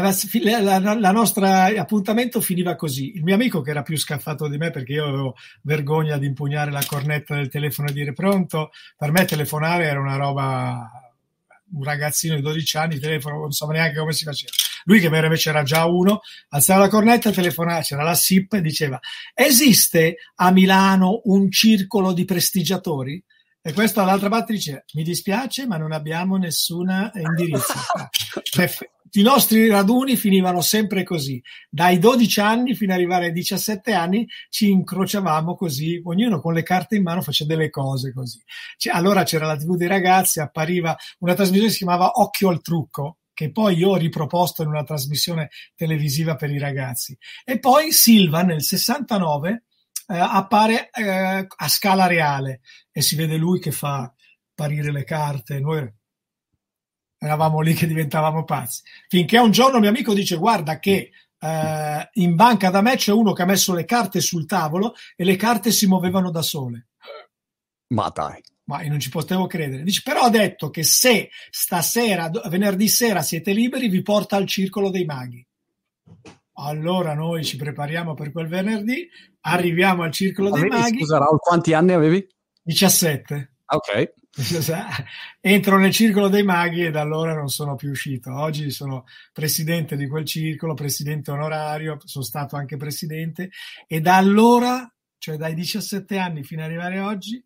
[0.00, 3.14] la, nostra appuntamento finiva così.
[3.14, 6.70] Il mio amico, che era più scaffato di me perché io avevo vergogna di impugnare
[6.70, 11.00] la cornetta del telefono e dire pronto, per me telefonare era una roba.
[11.68, 14.52] Un ragazzino di 12 anni, telefono, non so neanche come si faceva.
[14.84, 19.00] Lui, che invece era già uno, alzava la cornetta, telefonava, c'era la SIP e diceva:
[19.34, 23.22] Esiste a Milano un circolo di prestigiatori?
[23.66, 27.74] E questo all'altra parte dice: Mi dispiace, ma non abbiamo nessun indirizzo.
[28.44, 28.70] cioè,
[29.10, 31.42] I nostri raduni finivano sempre così.
[31.68, 36.62] Dai 12 anni fino ad arrivare ai 17 anni ci incrociavamo così, ognuno con le
[36.62, 38.40] carte in mano faceva delle cose così.
[38.76, 42.60] Cioè, allora c'era la TV dei ragazzi, appariva una trasmissione che si chiamava Occhio al
[42.60, 47.18] trucco, che poi io ho riproposto in una trasmissione televisiva per i ragazzi.
[47.44, 49.64] E poi Silva nel 69
[50.06, 52.60] eh, appare eh, a scala reale
[52.92, 54.12] e si vede lui che fa
[54.50, 55.60] apparire le carte.
[55.60, 55.92] Noi
[57.18, 58.82] eravamo lì che diventavamo pazzi.
[59.08, 63.32] Finché un giorno mio amico dice: Guarda, che eh, in banca da me c'è uno
[63.32, 66.88] che ha messo le carte sul tavolo e le carte si muovevano da sole.
[67.88, 68.42] Ma dai.
[68.64, 69.84] Ma io non ci potevo credere.
[69.84, 74.90] Dice, però ha detto che se stasera, venerdì sera siete liberi, vi porta al circolo
[74.90, 75.46] dei maghi.
[76.58, 79.08] Allora noi ci prepariamo per quel venerdì,
[79.40, 80.98] arriviamo al circolo avevi, dei maghi.
[80.98, 82.26] Scusa Raul, quanti anni avevi?
[82.62, 83.56] 17.
[83.66, 84.12] Ok.
[85.40, 88.34] Entro nel circolo dei maghi e da allora non sono più uscito.
[88.34, 93.50] Oggi sono presidente di quel circolo, presidente onorario, sono stato anche presidente
[93.86, 97.42] e da allora, cioè dai 17 anni fino ad arrivare oggi,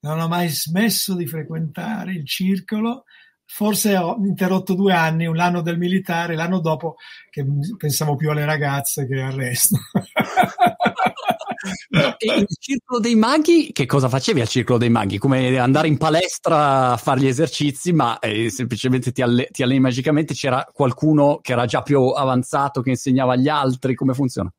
[0.00, 3.04] non ho mai smesso di frequentare il circolo
[3.52, 6.94] forse ho interrotto due anni, un anno del militare, l'anno dopo
[7.28, 7.44] che
[7.76, 9.76] pensiamo più alle ragazze che al resto.
[12.16, 15.18] e il circolo dei maghi, che cosa facevi al circolo dei maghi?
[15.18, 19.80] Come andare in palestra a fare gli esercizi, ma eh, semplicemente ti, alle- ti alleni
[19.80, 20.32] magicamente?
[20.32, 23.96] C'era qualcuno che era già più avanzato che insegnava agli altri?
[23.96, 24.50] Come funziona?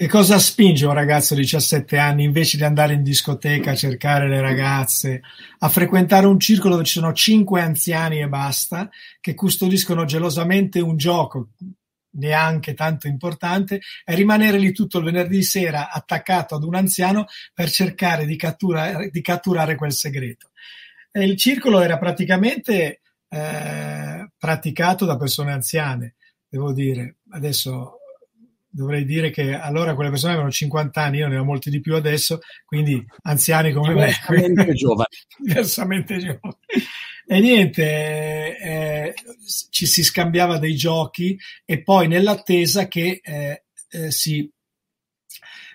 [0.00, 4.30] Che cosa spinge un ragazzo di 17 anni invece di andare in discoteca a cercare
[4.30, 5.20] le ragazze,
[5.58, 8.88] a frequentare un circolo dove ci sono cinque anziani e basta,
[9.20, 11.48] che custodiscono gelosamente un gioco
[12.12, 17.68] neanche tanto importante, e rimanere lì tutto il venerdì sera attaccato ad un anziano per
[17.68, 20.52] cercare di, cattura, di catturare quel segreto.
[21.12, 26.14] E il circolo era praticamente eh, praticato da persone anziane,
[26.48, 27.16] devo dire.
[27.32, 27.99] Adesso
[28.70, 31.94] dovrei dire che allora quelle persone avevano 50 anni, io ne ho molti di più
[31.94, 34.06] adesso, quindi anziani come me.
[34.06, 35.16] Diversamente giovani.
[35.38, 36.56] diversamente giovani.
[37.26, 39.14] E niente, eh,
[39.70, 44.50] ci si scambiava dei giochi e poi nell'attesa che eh, eh, si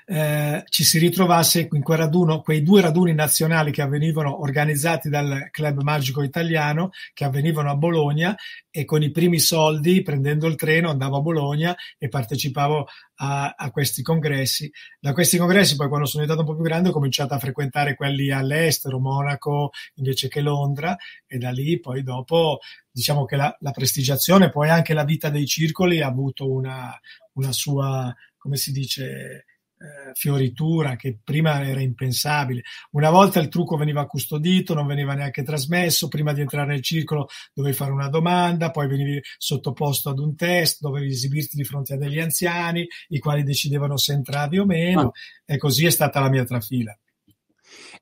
[0.07, 5.49] eh, ci si ritrovasse in quel raduno, quei due raduni nazionali che avvenivano organizzati dal
[5.49, 8.35] Club Magico Italiano, che avvenivano a Bologna
[8.69, 13.71] e con i primi soldi, prendendo il treno, andavo a Bologna e partecipavo a, a
[13.71, 14.71] questi congressi.
[14.99, 17.95] Da questi congressi poi quando sono diventato un po' più grande ho cominciato a frequentare
[17.95, 22.59] quelli all'estero, Monaco invece che Londra e da lì poi dopo
[22.91, 26.97] diciamo che la, la prestigiazione, poi anche la vita dei circoli ha avuto una,
[27.33, 29.45] una sua, come si dice,
[29.77, 32.61] eh, fioritura che prima era impensabile.
[32.91, 37.27] Una volta il trucco veniva custodito, non veniva neanche trasmesso, prima di entrare nel circolo
[37.53, 41.97] dovevi fare una domanda, poi venivi sottoposto ad un test, dovevi esibirti di fronte a
[41.97, 45.11] degli anziani, i quali decidevano se entravi o meno, ah.
[45.45, 46.97] e così è stata la mia trafila.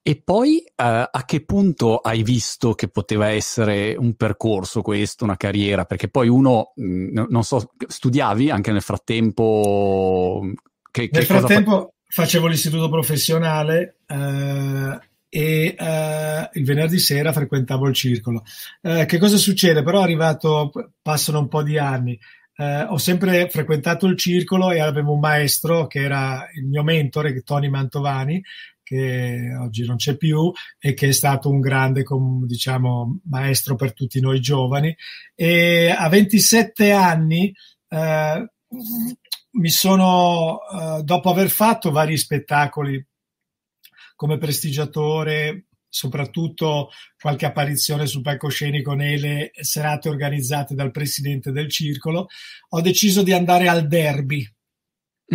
[0.02, 5.38] E poi eh, a che punto hai visto che poteva essere un percorso questo, una
[5.38, 5.86] carriera?
[5.86, 10.42] Perché poi uno, mh, mm, non so, studiavi anche nel frattempo
[10.94, 12.22] che, Nel frattempo fa...
[12.22, 18.44] facevo l'istituto professionale eh, e eh, il venerdì sera frequentavo il circolo.
[18.80, 19.82] Eh, che cosa succede?
[19.82, 22.18] Però è arrivato, passano un po' di anni.
[22.56, 27.42] Eh, ho sempre frequentato il circolo e avevo un maestro che era il mio mentore,
[27.42, 28.40] Tony Mantovani,
[28.84, 32.04] che oggi non c'è più e che è stato un grande
[32.46, 34.96] diciamo, maestro per tutti noi giovani.
[35.34, 37.52] E a 27 anni
[37.88, 38.48] eh,
[39.54, 43.06] mi sono, uh, dopo aver fatto vari spettacoli
[44.16, 46.90] come prestigiatore, soprattutto
[47.20, 52.28] qualche apparizione sul palcoscenico nelle serate organizzate dal presidente del circolo,
[52.70, 54.48] ho deciso di andare al derby.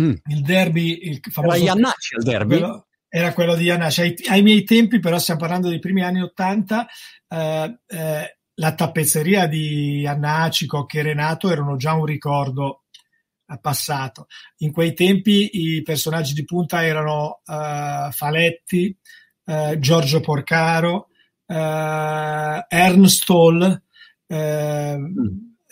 [0.01, 0.13] Mm.
[0.25, 1.55] Il derby, il famoso...
[1.55, 2.57] Era Iannacci al derby?
[2.57, 4.01] Quello, era quello di Iannacci.
[4.01, 6.87] Ai, ai, miei tempi, però stiamo parlando dei primi anni Ottanta,
[7.27, 12.83] eh, eh, la tappezzeria di Iannacci, Cocchi e Renato erano già un ricordo
[13.57, 14.27] passato.
[14.57, 18.95] In quei tempi i personaggi di punta erano uh, Faletti,
[19.45, 21.07] uh, Giorgio Porcaro,
[21.45, 23.81] uh, Ernst Toll.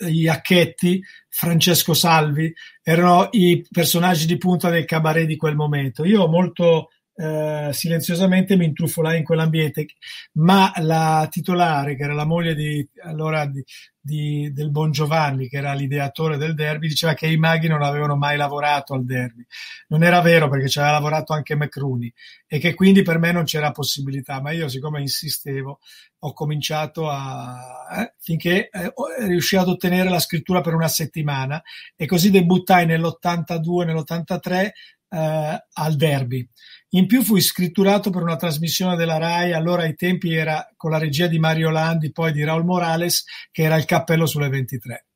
[0.00, 6.04] Iacchetti, Francesco Salvi, erano i personaggi di punta del cabaret di quel momento.
[6.04, 6.88] Io molto
[7.20, 9.86] eh, silenziosamente mi intrufolai in quell'ambiente,
[10.34, 13.60] ma la titolare, che era la moglie di, allora, di,
[14.08, 18.16] di, del Bon Giovanni, che era l'ideatore del derby, diceva che i maghi non avevano
[18.16, 19.44] mai lavorato al derby.
[19.88, 22.10] Non era vero perché ci aveva lavorato anche McRooney
[22.46, 25.80] e che quindi per me non c'era possibilità, ma io siccome insistevo
[26.20, 28.00] ho cominciato a...
[28.00, 28.92] Eh, finché eh,
[29.26, 31.62] riuscii ad ottenere la scrittura per una settimana
[31.94, 34.70] e così debuttai nell'82, nell'83
[35.10, 36.48] eh, al derby.
[36.92, 40.98] In più fui scritturato per una trasmissione della RAI, allora ai tempi era con la
[40.98, 45.06] regia di Mario Landi, poi di Raul Morales, che era il cappello sulle 23.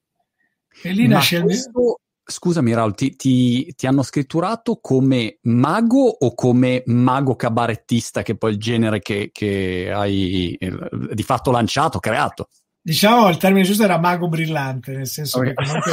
[0.83, 1.97] E lì Ma nasce il mio...
[2.25, 8.37] Scusami Raul, ti, ti, ti, hanno scritturato come mago o come mago cabarettista, che è
[8.37, 10.73] poi il genere che, che hai eh,
[11.12, 12.49] di fatto lanciato, creato?
[12.81, 15.53] Diciamo il termine giusto era mago brillante, nel senso okay.
[15.53, 15.92] che comunque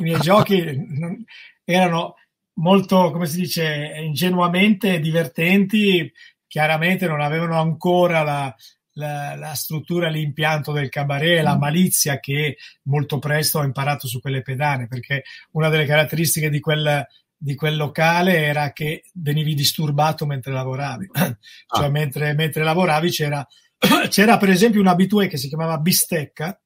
[0.00, 0.62] i miei giochi
[1.64, 2.14] erano
[2.54, 6.12] molto, come si dice, ingenuamente divertenti,
[6.46, 8.54] chiaramente non avevano ancora la,
[8.94, 11.60] la, la, struttura, l'impianto del cabaret, la mm.
[11.60, 17.06] malizia che molto presto ho imparato su quelle pedane, perché una delle caratteristiche di quel,
[17.36, 21.90] di quel locale era che venivi disturbato mentre lavoravi, cioè ah.
[21.90, 23.46] mentre, mentre, lavoravi c'era,
[24.08, 26.60] c'era per esempio un abitué che si chiamava Bistecca,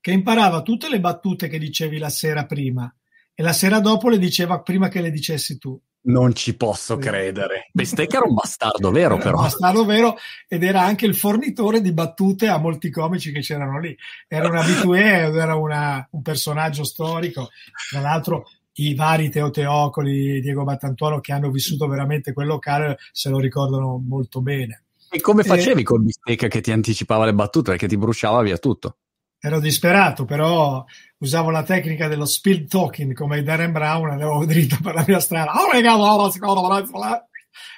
[0.00, 2.92] che imparava tutte le battute che dicevi la sera prima
[3.34, 5.80] e la sera dopo le diceva prima che le dicessi tu.
[6.08, 7.68] Non ci posso credere.
[7.72, 9.36] Bestecca era un bastardo vero, però.
[9.36, 10.16] Un bastardo vero
[10.48, 13.94] ed era anche il fornitore di battute a molti comici che c'erano lì.
[14.26, 17.50] Era un abitué, era una, un personaggio storico.
[17.90, 23.28] Tra l'altro, i vari Teo Teocoli, Diego Battantuono che hanno vissuto veramente quel locale se
[23.28, 24.84] lo ricordano molto bene.
[25.10, 25.84] E come facevi e...
[25.84, 28.96] con Bistecca che ti anticipava le battute perché ti bruciava via tutto?
[29.40, 30.84] Ero disperato, però
[31.18, 35.52] usavo la tecnica dello speed talking come Darren Brown, andavo dritto per la mia strada,
[35.52, 35.70] oh,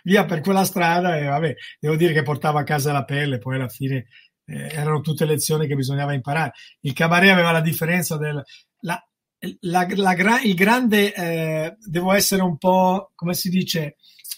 [0.02, 3.56] via per quella strada e vabbè, devo dire che portava a casa la pelle, poi
[3.56, 4.06] alla fine
[4.46, 6.52] eh, erano tutte lezioni che bisognava imparare.
[6.80, 8.42] Il cabaret aveva la differenza del...
[8.80, 9.02] La,
[9.60, 13.96] la, la, il grande, eh, devo essere un po', come si dice,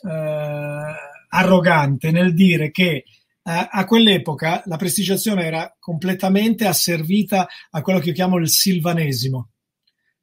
[0.09, 0.95] eh,
[1.29, 3.05] arrogante nel dire che
[3.43, 9.51] a, a quell'epoca la prestigiazione era completamente asservita a quello che io chiamo il silvanesimo.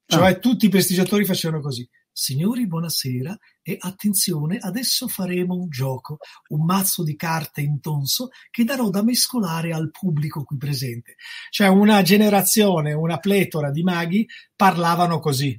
[0.05, 0.35] Cioè ah.
[0.35, 1.87] tutti i prestigiatori facevano così.
[2.11, 6.17] Signori, buonasera e attenzione, adesso faremo un gioco,
[6.49, 11.15] un mazzo di carte in tonso che darò da mescolare al pubblico qui presente.
[11.49, 15.57] Cioè una generazione, una pletora di maghi parlavano così.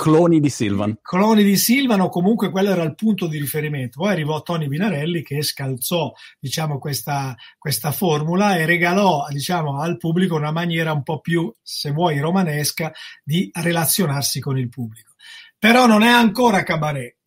[0.00, 0.98] Cloni di Silvan.
[1.02, 4.00] Cloni di Silvan, o comunque quello era il punto di riferimento.
[4.00, 10.36] Poi arrivò Tony Binarelli che scalzò diciamo, questa, questa formula e regalò diciamo, al pubblico
[10.36, 12.90] una maniera un po' più, se vuoi, romanesca
[13.22, 15.12] di relazionarsi con il pubblico.
[15.58, 17.18] Però non è ancora cabaret.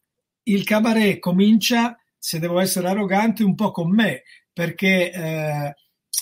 [0.42, 5.76] Il cabaret comincia, se devo essere arrogante, un po' con me, perché eh,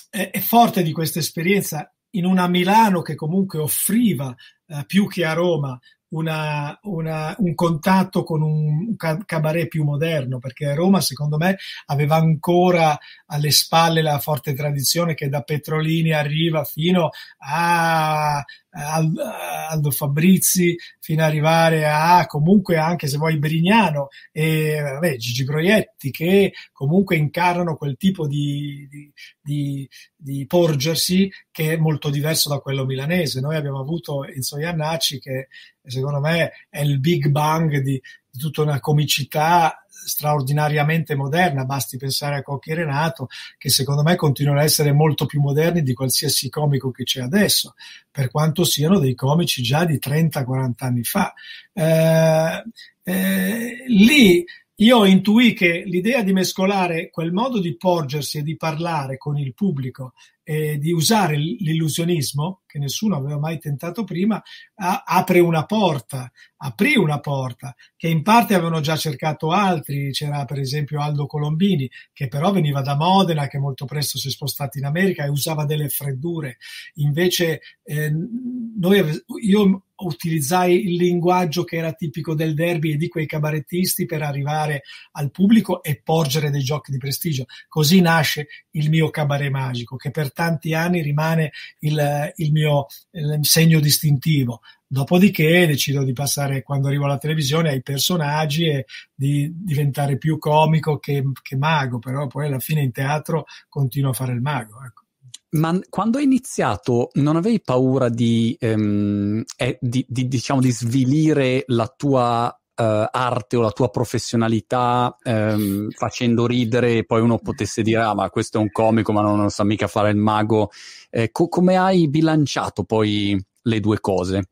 [0.10, 4.36] è, è forte di questa esperienza in una Milano che comunque offriva
[4.68, 5.80] eh, più che a Roma
[6.12, 12.98] una, una, un contatto con un cabaret più moderno, perché Roma, secondo me, aveva ancora
[13.28, 18.44] alle spalle la forte tradizione che da Petrolini arriva fino a
[18.74, 26.10] Aldo Fabrizi fino ad arrivare a comunque anche se vuoi Brignano e vabbè, Gigi Proietti
[26.10, 32.60] che comunque incarnano quel tipo di, di, di, di, porgersi che è molto diverso da
[32.60, 33.42] quello milanese.
[33.42, 35.48] Noi abbiamo avuto Enzo Iannacci che
[35.84, 42.38] secondo me è il big bang di, di tutta una comicità straordinariamente moderna, basti pensare
[42.38, 46.50] a Cocchi e Renato, che secondo me continuano a essere molto più moderni di qualsiasi
[46.50, 47.76] comico che c'è adesso,
[48.10, 51.34] per quanto siano dei comici già di 30-40 anni fa.
[51.74, 52.64] Eh,
[53.04, 54.44] eh, lì
[54.76, 59.54] io intuì che l'idea di mescolare quel modo di porgersi e di parlare con il
[59.54, 60.14] pubblico
[60.44, 64.42] e di usare l'illusionismo, che nessuno aveva mai tentato prima,
[64.76, 70.46] a, apre una porta, aprì una porta, che in parte avevano già cercato altri, c'era
[70.46, 74.78] per esempio Aldo Colombini, che però veniva da Modena, che molto presto si è spostato
[74.78, 76.58] in America e usava delle freddure.
[76.96, 83.26] Invece eh, noi, io utilizzai il linguaggio che era tipico del derby e di quei
[83.26, 87.46] cabarettisti per arrivare al pubblico e porgere dei giochi di prestigio.
[87.68, 93.40] Così nasce il mio cabaret magico, che per tanti anni rimane il, il mio il
[93.42, 94.62] segno distintivo.
[94.88, 100.98] Dopodiché decido di passare, quando arrivo alla televisione, ai personaggi e di diventare più comico
[101.00, 104.84] che, che mago, però poi alla fine in teatro continuo a fare il mago.
[104.86, 105.04] Ecco.
[105.52, 111.64] Ma quando hai iniziato non avevi paura di, ehm, eh, di, di, diciamo, di svilire
[111.68, 118.02] la tua arte o la tua professionalità ehm, facendo ridere e poi uno potesse dire
[118.02, 120.72] ah ma questo è un comico ma non, non sa mica fare il mago.
[121.10, 124.50] Eh, co- come hai bilanciato poi le due cose?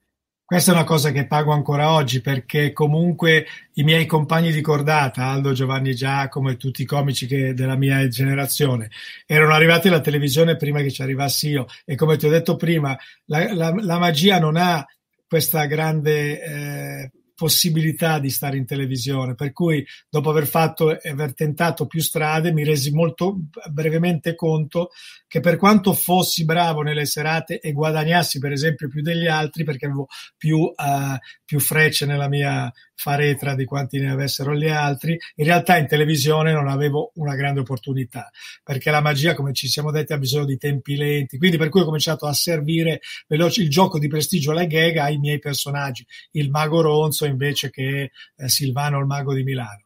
[0.49, 5.25] Questa è una cosa che pago ancora oggi perché comunque i miei compagni di cordata,
[5.25, 8.89] Aldo, Giovanni Giacomo e tutti i comici che, della mia generazione,
[9.27, 12.97] erano arrivati alla televisione prima che ci arrivassi io e come ti ho detto prima,
[13.25, 14.83] la, la, la magia non ha
[15.27, 21.33] questa grande eh, possibilità di stare in televisione, per cui dopo aver fatto e aver
[21.33, 23.37] tentato più strade mi resi molto
[23.71, 24.89] brevemente conto
[25.25, 29.85] che per quanto fossi bravo nelle serate e guadagnassi per esempio più degli altri perché
[29.85, 32.69] avevo più, uh, più frecce nella mia
[32.99, 37.61] faretra di quanti ne avessero gli altri, in realtà in televisione non avevo una grande
[37.61, 38.29] opportunità
[38.61, 41.79] perché la magia come ci siamo detti ha bisogno di tempi lenti, quindi per cui
[41.79, 46.49] ho cominciato a servire veloce il gioco di prestigio alla gag ai miei personaggi, il
[46.49, 49.85] mago Ronzo invece che eh, Silvano il mago di Milano.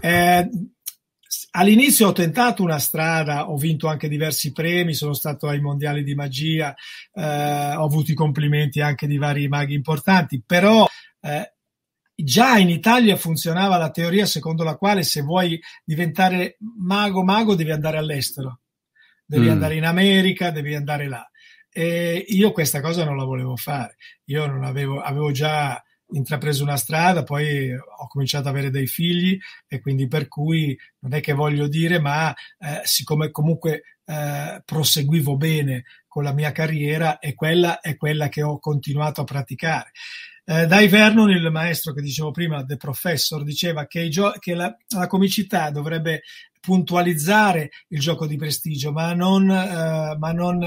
[0.00, 0.48] Eh,
[1.50, 6.14] all'inizio ho tentato una strada, ho vinto anche diversi premi, sono stato ai mondiali di
[6.14, 6.74] magia,
[7.12, 10.86] eh, ho avuto i complimenti anche di vari maghi importanti, però
[11.20, 11.53] eh,
[12.14, 17.70] già in Italia funzionava la teoria secondo la quale se vuoi diventare mago mago devi
[17.70, 18.60] andare all'estero,
[19.24, 19.50] devi mm.
[19.50, 21.28] andare in America, devi andare là.
[21.70, 23.96] E io questa cosa non la volevo fare,
[24.26, 29.36] io non avevo, avevo già intrapreso una strada, poi ho cominciato ad avere dei figli
[29.66, 35.36] e quindi per cui non è che voglio dire, ma eh, siccome comunque eh, proseguivo
[35.36, 39.90] bene con la mia carriera e quella è quella che ho continuato a praticare.
[40.46, 44.74] Eh, Dai Vernon, il maestro che dicevo prima, The Professor, diceva che, gio- che la,
[44.88, 46.22] la, comicità dovrebbe
[46.60, 50.62] puntualizzare il gioco di prestigio, ma non, eh, ma non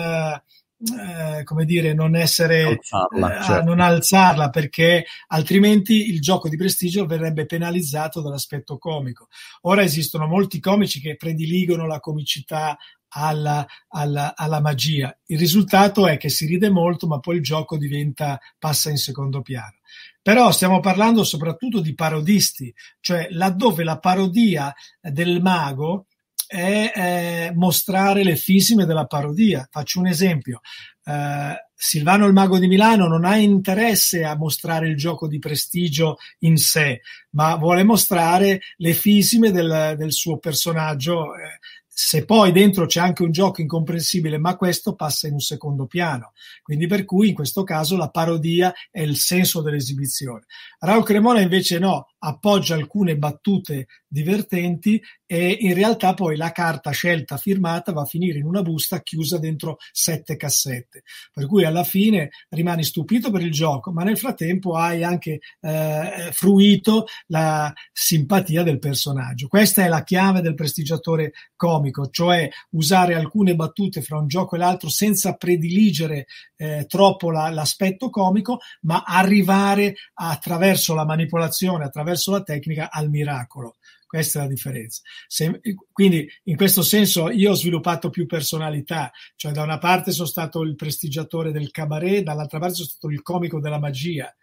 [0.79, 3.63] eh, come dire, non essere, alzarla, eh, certo.
[3.63, 9.27] non alzarla perché altrimenti il gioco di prestigio verrebbe penalizzato dall'aspetto comico.
[9.61, 12.77] Ora esistono molti comici che prediligono la comicità
[13.17, 15.15] alla, alla, alla, magia.
[15.25, 19.41] Il risultato è che si ride molto, ma poi il gioco diventa, passa in secondo
[19.41, 19.77] piano.
[20.21, 26.05] Però stiamo parlando soprattutto di parodisti, cioè laddove la parodia del mago
[26.45, 29.67] è eh, mostrare le fisime della parodia.
[29.69, 30.61] Faccio un esempio.
[31.03, 36.17] Uh, Silvano il Mago di Milano non ha interesse a mostrare il gioco di prestigio
[36.39, 37.01] in sé,
[37.31, 41.35] ma vuole mostrare le fisime del, del suo personaggio.
[41.35, 41.59] Eh,
[41.99, 46.33] se poi dentro c'è anche un gioco incomprensibile, ma questo passa in un secondo piano.
[46.61, 50.45] Quindi per cui in questo caso la parodia è il senso dell'esibizione.
[50.77, 57.35] Raul Cremona invece no, appoggia alcune battute divertenti e in realtà poi la carta scelta
[57.35, 61.03] firmata va a finire in una busta chiusa dentro sette cassette.
[61.33, 66.29] Per cui alla fine rimani stupito per il gioco, ma nel frattempo hai anche eh,
[66.31, 69.47] fruito la simpatia del personaggio.
[69.47, 74.59] Questa è la chiave del prestigiatore comico, cioè usare alcune battute fra un gioco e
[74.59, 82.43] l'altro senza prediligere eh, troppo la, l'aspetto comico, ma arrivare attraverso la manipolazione, attraverso la
[82.43, 83.77] tecnica al miracolo.
[84.07, 85.01] Questa è la differenza.
[85.27, 85.59] Se,
[85.91, 90.61] quindi in questo senso io ho sviluppato più personalità, cioè da una parte sono stato
[90.61, 94.33] il prestigiatore del cabaret, dall'altra parte sono stato il comico della magia.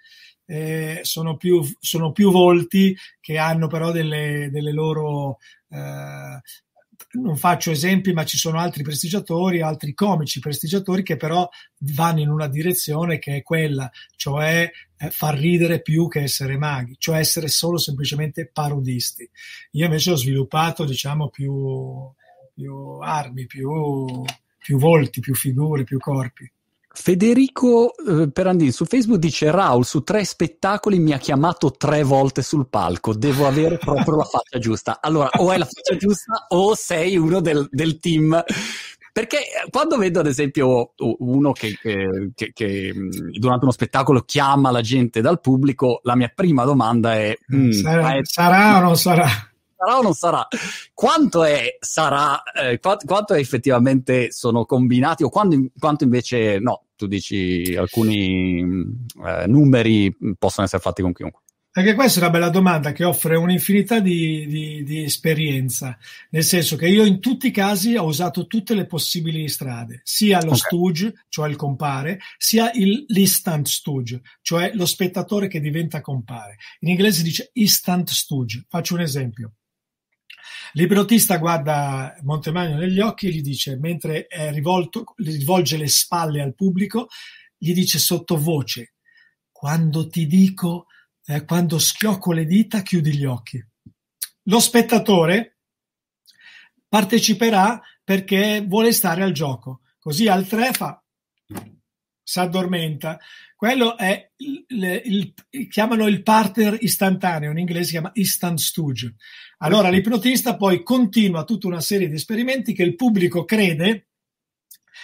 [0.47, 5.39] Eh, sono, più, sono, più, volti che hanno però delle, delle loro
[5.71, 6.41] eh,
[7.13, 12.29] non faccio esempi, ma ci sono altri prestigiatori, altri comici prestigiatori che però vanno in
[12.29, 17.49] una direzione che è quella, cioè eh, far ridere più che essere maghi, cioè essere
[17.49, 19.29] solo semplicemente parodisti.
[19.73, 22.11] Io invece ho sviluppato, diciamo, più,
[22.55, 24.25] più armi, più,
[24.59, 26.51] più volti, più figure, più corpi.
[26.97, 32.41] Federico eh, Perandini su Facebook dice Raul su tre spettacoli mi ha chiamato tre volte
[32.41, 35.01] sul palco, devo avere proprio la faccia giusta.
[35.01, 38.43] Allora, o è la faccia giusta o sei uno del, del team.
[39.13, 39.39] Perché
[39.71, 42.93] quando vedo ad esempio uno che, che, che, che,
[43.39, 47.37] durante uno spettacolo chiama la gente dal pubblico, la mia prima domanda è...
[47.55, 48.21] Mm, sarà, è...
[48.23, 49.54] sarà o non sarà?
[49.85, 50.47] Sarà o non sarà?
[50.93, 56.87] Quanto è sarà, eh, quanto, quanto effettivamente sono combinati o quando, quanto invece no?
[56.97, 61.41] tu dici alcuni eh, numeri possono essere fatti con chiunque.
[61.77, 65.99] Anche questa è una bella domanda che offre un'infinità di, di, di, esperienza,
[66.31, 70.39] nel senso che io in tutti i casi ho usato tutte le possibili strade, sia
[70.39, 70.59] lo okay.
[70.59, 76.59] stooge, cioè il compare, sia il, l'instant stooge, cioè lo spettatore che diventa compare.
[76.79, 78.67] In inglese si dice instant stooge.
[78.69, 79.55] Faccio un esempio.
[80.77, 86.55] L'ibrotista guarda Montemagno negli occhi e gli dice, mentre è rivolto, rivolge le spalle al
[86.55, 87.09] pubblico,
[87.57, 88.95] gli dice sottovoce,
[89.53, 90.87] quando ti dico
[91.27, 93.65] eh, quando schiocco le dita chiudi gli occhi.
[94.45, 95.59] Lo spettatore
[96.89, 101.03] parteciperà perché vuole stare al gioco, così al 3 fa
[102.25, 103.21] si addormenta.
[103.55, 109.15] Quello è il, il, il, chiamano il partner istantaneo, in inglese si chiama instant stooge.
[109.59, 114.09] Allora l'ipnotista poi continua tutta una serie di esperimenti che il pubblico crede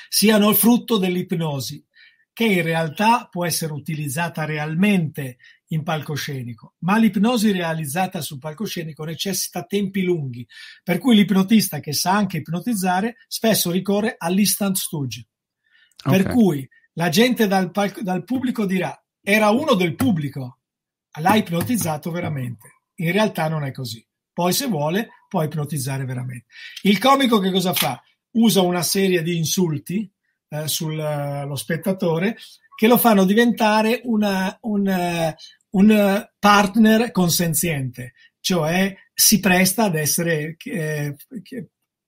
[0.08, 1.84] siano il frutto dell'ipnosi,
[2.32, 5.36] che in realtà può essere utilizzata realmente
[5.68, 10.46] in palcoscenico, ma l'ipnosi realizzata sul palcoscenico necessita tempi lunghi,
[10.82, 15.26] per cui l'ipnotista che sa anche ipnotizzare spesso ricorre all'instant stooge.
[16.02, 16.32] Per okay.
[16.32, 16.68] cui
[17.00, 17.70] la gente dal,
[18.02, 20.58] dal pubblico dirà era uno del pubblico,
[21.18, 22.82] l'ha ipnotizzato veramente.
[22.96, 24.06] In realtà non è così.
[24.30, 26.44] Poi se vuole può ipnotizzare veramente.
[26.82, 28.02] Il comico che cosa fa?
[28.32, 30.10] Usa una serie di insulti
[30.50, 32.36] eh, sullo spettatore
[32.76, 35.34] che lo fanno diventare una, un,
[35.70, 41.16] un partner consenziente, cioè si presta ad essere eh,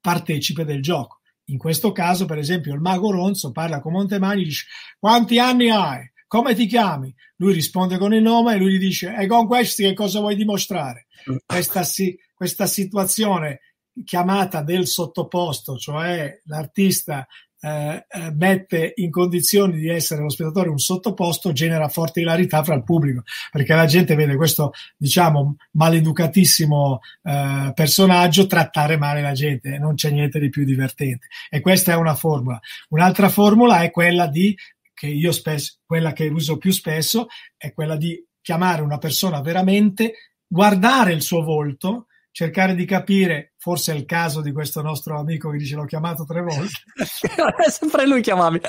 [0.00, 1.21] partecipe del gioco.
[1.52, 4.66] In questo caso, per esempio, il mago Ronzo parla con Montemagni e dice
[4.98, 6.10] quanti anni hai?
[6.26, 7.14] Come ti chiami?
[7.36, 10.34] Lui risponde con il nome e lui gli dice e con questi che cosa vuoi
[10.34, 11.06] dimostrare?
[11.44, 13.60] Questa, si, questa situazione
[14.02, 17.26] chiamata del sottoposto, cioè l'artista
[17.64, 22.74] eh, eh, mette in condizioni di essere lo spettatore un sottoposto genera forte ilarità fra
[22.74, 29.74] il pubblico perché la gente vede questo diciamo maleducatissimo eh, personaggio trattare male la gente
[29.74, 31.28] e non c'è niente di più divertente.
[31.48, 32.58] E questa è una formula.
[32.88, 34.56] Un'altra formula è quella di
[34.92, 40.14] che io spesso quella che uso più spesso è quella di chiamare una persona veramente
[40.46, 45.50] guardare il suo volto cercare di capire, forse è il caso di questo nostro amico
[45.50, 46.82] che dice l'ho chiamato tre volte.
[46.96, 48.60] è sempre lui chiamavi.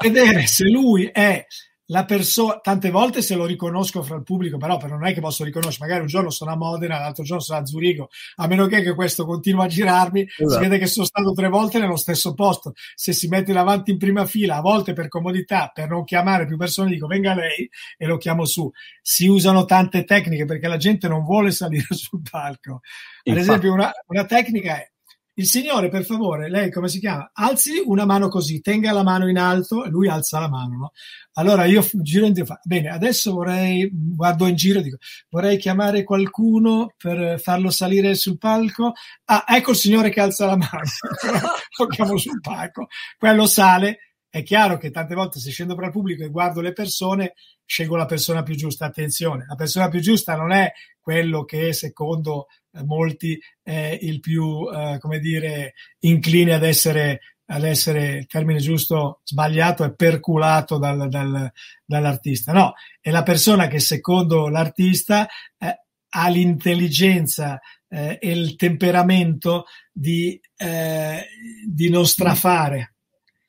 [0.00, 1.44] vedere se lui è
[1.90, 5.44] la persona, tante volte se lo riconosco fra il pubblico, però non è che posso
[5.44, 8.82] riconoscere, magari un giorno sono a Modena, l'altro giorno sono a Zurigo, a meno che,
[8.82, 10.50] che questo continua a girarmi, esatto.
[10.50, 12.74] si vede che sono stato tre volte nello stesso posto.
[12.94, 16.56] Se si mette davanti in prima fila, a volte per comodità, per non chiamare più
[16.56, 17.68] persone, dico venga lei
[17.98, 18.70] e lo chiamo su.
[19.02, 22.82] Si usano tante tecniche perché la gente non vuole salire sul palco.
[23.24, 24.90] Ad esempio, una, una tecnica è
[25.34, 27.30] il signore, per favore, lei come si chiama?
[27.32, 30.76] Alzi una mano così, tenga la mano in alto lui alza la mano.
[30.76, 30.92] No?
[31.34, 36.92] Allora io giro in giro, bene, adesso vorrei, guardo in giro, dico, vorrei chiamare qualcuno
[36.96, 38.92] per farlo salire sul palco.
[39.26, 40.80] Ah, ecco il signore che alza la mano,
[41.78, 43.98] lo chiamo sul palco, quello sale.
[44.28, 47.96] È chiaro che tante volte se scendo per il pubblico e guardo le persone, scelgo
[47.96, 48.86] la persona più giusta.
[48.86, 50.70] Attenzione, la persona più giusta non è
[51.00, 52.46] quello che secondo
[52.84, 59.20] molti è il più, eh, come dire, incline ad essere, ad essere, il termine giusto,
[59.24, 61.50] sbagliato, è perculato dal, dal,
[61.84, 62.52] dall'artista.
[62.52, 65.26] No, è la persona che secondo l'artista
[65.58, 71.26] eh, ha l'intelligenza eh, e il temperamento di, eh,
[71.66, 72.94] di non strafare.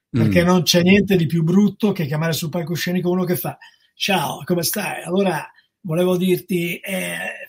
[0.09, 0.45] Perché mm.
[0.45, 3.57] non c'è niente di più brutto che chiamare sul palcoscenico uno che fa
[4.01, 5.03] ciao, come stai?
[5.03, 5.47] Allora
[5.81, 7.45] volevo dirti, eh,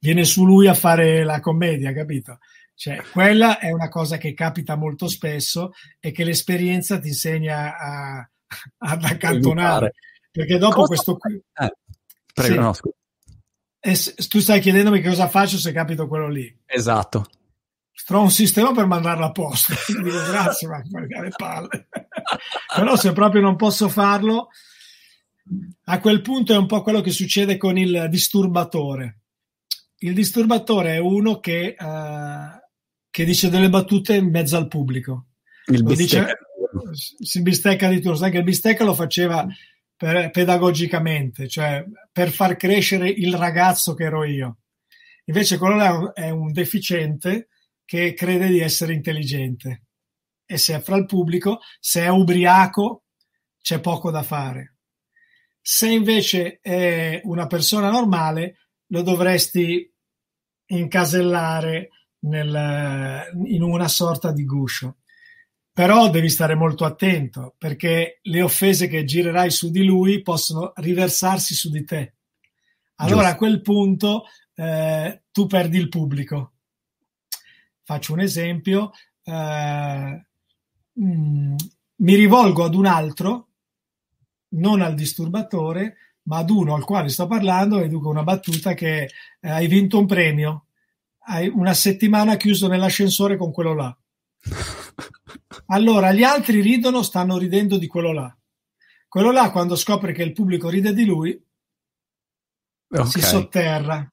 [0.00, 2.38] viene su lui a fare la commedia, capito?
[2.74, 8.30] Cioè, quella è una cosa che capita molto spesso e che l'esperienza ti insegna a,
[8.78, 9.92] ad accantonare.
[10.30, 10.86] Perché dopo cosa...
[10.86, 11.34] questo qui...
[11.34, 11.76] Eh,
[12.32, 12.58] prego, sì.
[12.58, 12.94] no, scusa.
[13.82, 16.58] E tu stai chiedendomi cosa faccio se capito quello lì.
[16.66, 17.26] Esatto.
[18.06, 19.74] Trovo un sistema per mandarla a posto.
[20.02, 21.88] Dico grazie, ma le palle.
[22.74, 24.48] Però se proprio non posso farlo,
[25.84, 29.19] a quel punto è un po' quello che succede con il disturbatore.
[30.02, 32.58] Il disturbatore è uno che, uh,
[33.10, 35.26] che dice delle battute in mezzo al pubblico.
[35.66, 36.26] Il bistecca.
[36.82, 38.16] Dice, si bistecca di turno.
[38.16, 39.46] Sai che il bistecca lo faceva
[39.94, 44.60] per, pedagogicamente, cioè per far crescere il ragazzo che ero io.
[45.26, 47.48] Invece quello là è un deficiente
[47.84, 49.82] che crede di essere intelligente.
[50.46, 53.04] E se è fra il pubblico, se è ubriaco,
[53.60, 54.76] c'è poco da fare.
[55.60, 59.92] Se invece è una persona normale, lo dovresti
[60.66, 64.98] incasellare nel, in una sorta di guscio.
[65.72, 71.54] Però devi stare molto attento perché le offese che girerai su di lui possono riversarsi
[71.54, 72.14] su di te.
[72.96, 73.34] Allora Giusto.
[73.34, 74.24] a quel punto
[74.54, 76.52] eh, tu perdi il pubblico.
[77.82, 78.90] Faccio un esempio.
[79.22, 80.26] Eh,
[81.00, 81.54] mm,
[81.96, 83.48] mi rivolgo ad un altro
[84.52, 89.10] non al disturbatore, ma ad uno al quale sto parlando e dico una battuta che
[89.40, 90.66] eh, hai vinto un premio,
[91.24, 93.96] hai una settimana chiuso nell'ascensore con quello là.
[95.66, 98.36] Allora gli altri ridono, stanno ridendo di quello là.
[99.08, 101.40] Quello là, quando scopre che il pubblico ride di lui,
[102.88, 103.06] okay.
[103.06, 104.08] si sotterra.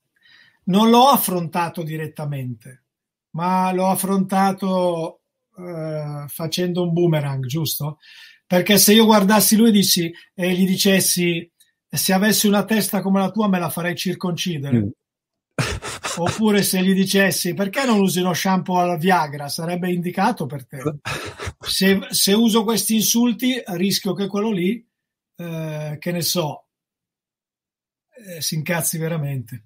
[0.66, 2.86] Non l'ho affrontato direttamente,
[3.32, 5.22] ma l'ho affrontato
[5.58, 8.00] eh, facendo un boomerang, giusto?
[8.46, 11.50] Perché se io guardassi lui dici, e gli dicessi
[11.90, 14.78] se avessi una testa come la tua me la farei circoncidere.
[14.78, 14.88] Mm.
[16.18, 20.82] Oppure se gli dicessi perché non usi uno shampoo alla Viagra, sarebbe indicato per te.
[21.60, 24.84] Se, se uso questi insulti, rischio che quello lì,
[25.36, 26.68] eh, che ne so,
[28.26, 29.64] eh, si incazzi veramente.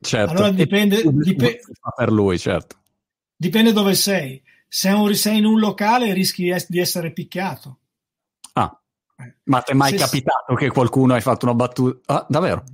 [0.00, 0.30] Certo.
[0.30, 1.60] Allora dipende, dipende
[1.96, 2.78] per lui, certo.
[3.36, 4.42] Dipende dove sei.
[4.66, 7.79] Se sei in un locale rischi di essere picchiato.
[9.44, 12.14] Ma ti è mai se capitato che qualcuno hai fatto una battuta?
[12.14, 12.64] Ah, davvero?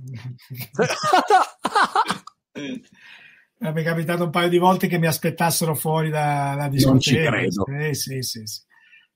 [2.53, 6.91] mi è capitato un paio di volte che mi aspettassero fuori da, da discoteca.
[6.91, 7.65] Non ci credo.
[7.65, 8.61] Sì, sì, sì, sì.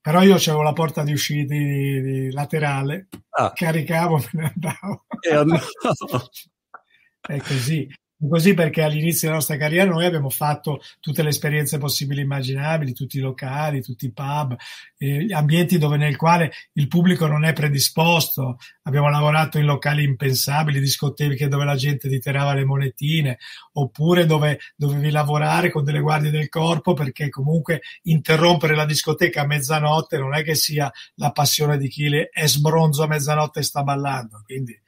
[0.01, 3.51] Però io avevo la porta di uscita di, di laterale, ah.
[3.53, 5.05] caricavo e me ne andavo.
[5.19, 5.65] E andavo.
[7.21, 7.88] È così.
[8.30, 12.93] Così perché all'inizio della nostra carriera noi abbiamo fatto tutte le esperienze possibili e immaginabili,
[12.93, 14.55] tutti i locali, tutti i pub,
[14.97, 18.57] eh, ambienti dove nel quale il pubblico non è predisposto.
[18.84, 23.39] Abbiamo lavorato in locali impensabili, discoteche dove la gente ti tirava le monetine,
[23.74, 29.47] oppure dove dovevi lavorare con delle guardie del corpo perché comunque interrompere la discoteca a
[29.47, 33.82] mezzanotte non è che sia la passione di chi è sbronzo a mezzanotte e sta
[33.82, 34.41] ballando.
[34.45, 34.80] Quindi,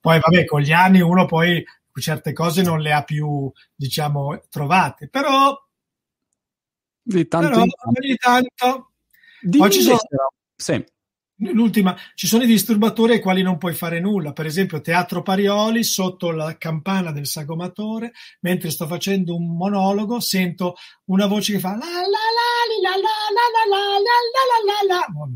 [0.00, 1.64] Poi vabbè, con gli anni uno poi
[2.00, 5.56] certe cose non le ha più, diciamo, trovate, però
[7.06, 8.92] di tanto però, ogni tanto
[9.58, 9.98] poi ci sono,
[10.56, 10.82] sì.
[11.38, 15.82] L'ultima, ci sono i disturbatori ai quali non puoi fare nulla, per esempio Teatro Parioli,
[15.82, 20.76] sotto la campana del sagomatore, mentre sto facendo un monologo, sento
[21.06, 21.90] una voce che fa la la la
[22.82, 25.28] la la la la la la la la la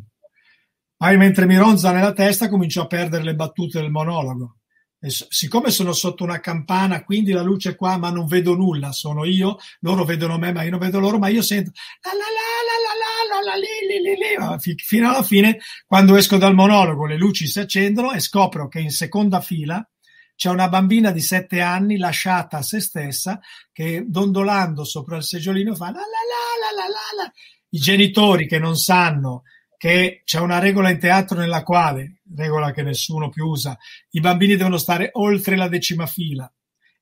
[0.96, 4.58] Poi mentre mi ronza nella testa comincio a perdere le battute del monologo.
[5.00, 8.90] E siccome sono sotto una campana, quindi la luce è qua, ma non vedo nulla,
[8.90, 11.70] sono io, loro vedono me, ma io non vedo loro, ma io sento
[12.02, 16.36] la la la la la la la li, li, li, fino alla fine, quando esco
[16.36, 19.88] dal monologo, le luci si accendono e scopro che in seconda fila
[20.34, 23.40] c'è una bambina di sette anni lasciata a se stessa
[23.72, 27.32] che dondolando sopra il seggiolino fa la la la la la la.
[27.70, 29.42] I genitori che non sanno
[29.78, 33.78] che c'è una regola in teatro nella quale, regola che nessuno più usa,
[34.10, 36.52] i bambini devono stare oltre la decima fila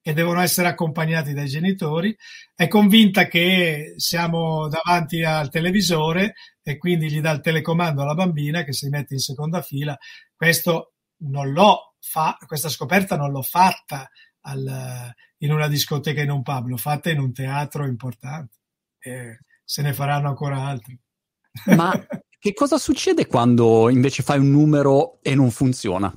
[0.02, 2.16] e devono essere accompagnati dai genitori,
[2.54, 8.62] è convinta che siamo davanti al televisore e quindi gli dà il telecomando alla bambina
[8.62, 9.96] che si mette in seconda fila.
[10.36, 14.08] Questo non l'ho fa, questa scoperta non l'ho fatta
[14.42, 18.58] al, in una discoteca in un pub, l'ho fatta in un teatro importante
[19.00, 20.96] e se ne faranno ancora altri.
[21.74, 21.90] Ma
[22.46, 26.16] Che cosa succede quando invece fai un numero e non funziona?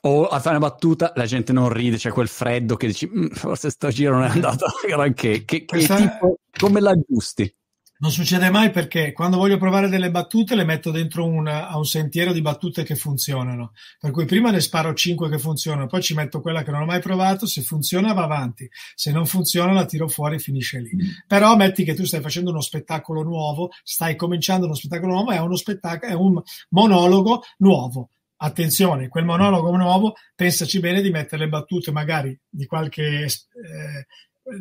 [0.00, 3.28] O a fare una battuta la gente non ride, c'è quel freddo che dici mm,
[3.28, 5.44] forse sto giro non è andato granché.
[5.44, 7.54] Che, che tipo, come l'aggiusti?
[8.00, 11.84] Non succede mai perché quando voglio provare delle battute le metto dentro una, a un
[11.84, 13.72] sentiero di battute che funzionano.
[13.98, 16.86] Per cui prima ne sparo 5 che funzionano, poi ci metto quella che non ho
[16.86, 20.94] mai provato, se funziona va avanti, se non funziona la tiro fuori e finisce lì.
[20.94, 21.08] Mm.
[21.26, 25.38] Però metti che tu stai facendo uno spettacolo nuovo, stai cominciando uno spettacolo nuovo, è
[25.38, 28.10] uno spettacolo, è un monologo nuovo.
[28.40, 34.06] Attenzione, quel monologo nuovo, pensaci bene di mettere le battute magari di qualche eh,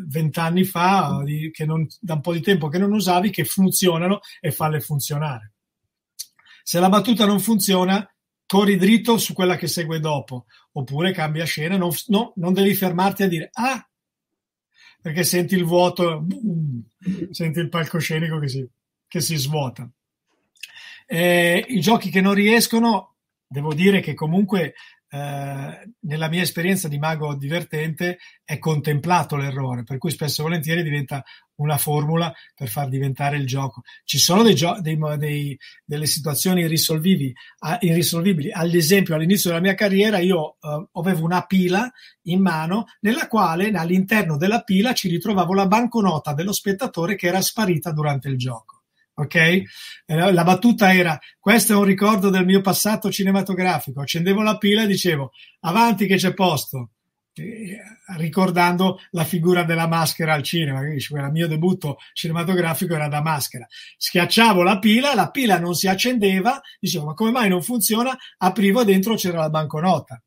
[0.07, 4.51] vent'anni fa, che non, da un po' di tempo che non usavi, che funzionano e
[4.51, 5.53] farle funzionare.
[6.63, 8.09] Se la battuta non funziona,
[8.45, 13.23] corri dritto su quella che segue dopo, oppure cambia scena, non, no, non devi fermarti
[13.23, 13.87] a dire ah,
[15.01, 16.83] perché senti il vuoto, boom,
[17.31, 18.67] senti il palcoscenico che si,
[19.07, 19.89] che si svuota.
[21.05, 23.15] Eh, I giochi che non riescono,
[23.47, 24.73] devo dire che comunque
[25.09, 30.83] eh, nella mia esperienza di mago divertente è contemplato l'errore, per cui spesso e volentieri
[30.83, 31.23] diventa
[31.55, 33.81] una formula per far diventare il gioco.
[34.03, 37.33] Ci sono dei gio- dei, dei, delle situazioni irrisolvibili,
[37.79, 38.51] irrisolvibili.
[38.51, 41.89] Ad esempio, all'inizio della mia carriera io eh, avevo una pila
[42.23, 47.41] in mano nella quale all'interno della pila ci ritrovavo la banconota dello spettatore che era
[47.41, 48.76] sparita durante il gioco
[49.19, 49.61] ok?
[50.05, 54.01] La battuta era: Questo è un ricordo del mio passato cinematografico.
[54.01, 56.91] Accendevo la pila e dicevo: Avanti, che c'è posto.
[57.33, 57.77] Eh,
[58.17, 63.67] ricordando la figura della maschera al cinema, il mio debutto cinematografico era da maschera.
[63.97, 68.15] Schiacciavo la pila, la pila non si accendeva, dicevo: Ma come mai non funziona?
[68.37, 70.21] Aprivo dentro c'era la banconota.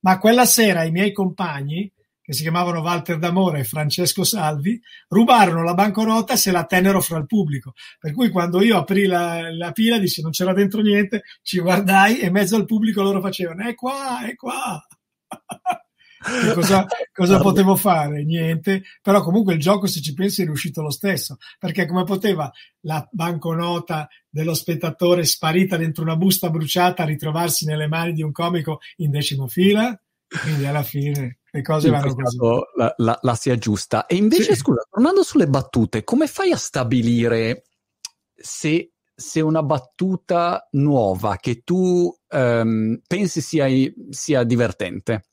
[0.00, 1.90] Ma quella sera i miei compagni
[2.24, 7.02] che si chiamavano Walter D'Amore e Francesco Salvi, rubarono la banconota e se la tennero
[7.02, 7.74] fra il pubblico.
[8.00, 12.20] Per cui quando io aprì la, la pila, dice non c'era dentro niente, ci guardai
[12.20, 14.82] e in mezzo al pubblico loro facevano è qua, è qua.
[16.54, 18.24] cosa, cosa potevo fare?
[18.24, 22.50] Niente, però comunque il gioco se ci pensi è riuscito lo stesso, perché come poteva
[22.80, 28.80] la banconota dello spettatore sparita dentro una busta bruciata ritrovarsi nelle mani di un comico
[28.96, 29.94] in decimo fila?
[30.26, 32.36] Quindi alla fine le cose vanno così.
[32.74, 34.06] La, la, la, si aggiusta.
[34.06, 34.56] E invece, sì.
[34.56, 37.66] scusa, tornando sulle battute, come fai a stabilire
[38.34, 43.68] se, se una battuta nuova che tu um, pensi sia,
[44.10, 45.26] sia divertente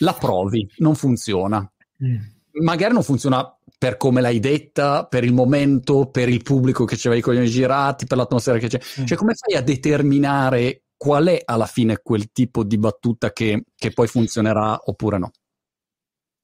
[0.00, 1.66] la provi, non funziona.
[2.04, 2.16] Mm.
[2.62, 7.18] Magari non funziona per come l'hai detta, per il momento, per il pubblico che c'aveva
[7.18, 8.78] i coglioni girati, per l'atmosfera che c'è.
[9.00, 9.06] Mm.
[9.06, 13.90] Cioè, come fai a determinare qual è alla fine quel tipo di battuta che, che
[13.92, 15.30] poi funzionerà oppure no?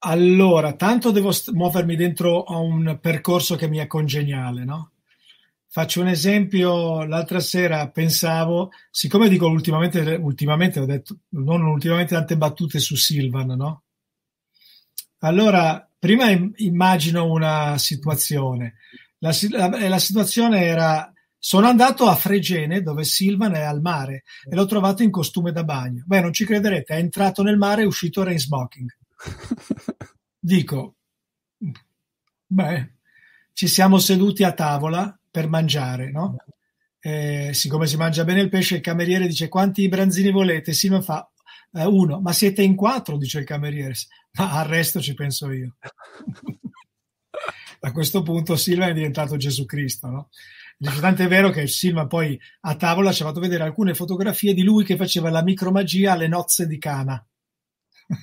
[0.01, 4.91] Allora, tanto devo st- muovermi dentro a un percorso che mi è congeniale, no?
[5.67, 12.37] Faccio un esempio, l'altra sera pensavo, siccome dico ultimamente, ultimamente ho detto, non ultimamente tante
[12.37, 13.83] battute su Silvan, no?
[15.19, 18.75] Allora, prima immagino una situazione.
[19.19, 24.55] La, la, la, situazione era, sono andato a Fregene, dove Silvan è al mare, e
[24.55, 26.03] l'ho trovato in costume da bagno.
[26.05, 28.89] Beh, non ci crederete, è entrato nel mare e uscito ora in smoking.
[30.39, 30.95] Dico,
[32.47, 32.93] beh,
[33.53, 36.35] ci siamo seduti a tavola, per mangiare, no?
[36.99, 40.73] Eh, siccome si mangia bene il pesce, il cameriere dice quanti branzini volete?
[40.73, 41.29] Silva fa
[41.73, 43.93] eh, uno, ma siete in quattro, dice il cameriere,
[44.33, 45.75] ma al resto ci penso io.
[47.81, 50.29] a questo punto Silva è diventato Gesù Cristo, no?
[51.01, 54.63] Tanto è vero che Silva poi a tavola ci ha fatto vedere alcune fotografie di
[54.63, 57.21] lui che faceva la micromagia alle nozze di Cana.
[58.09, 58.17] ハ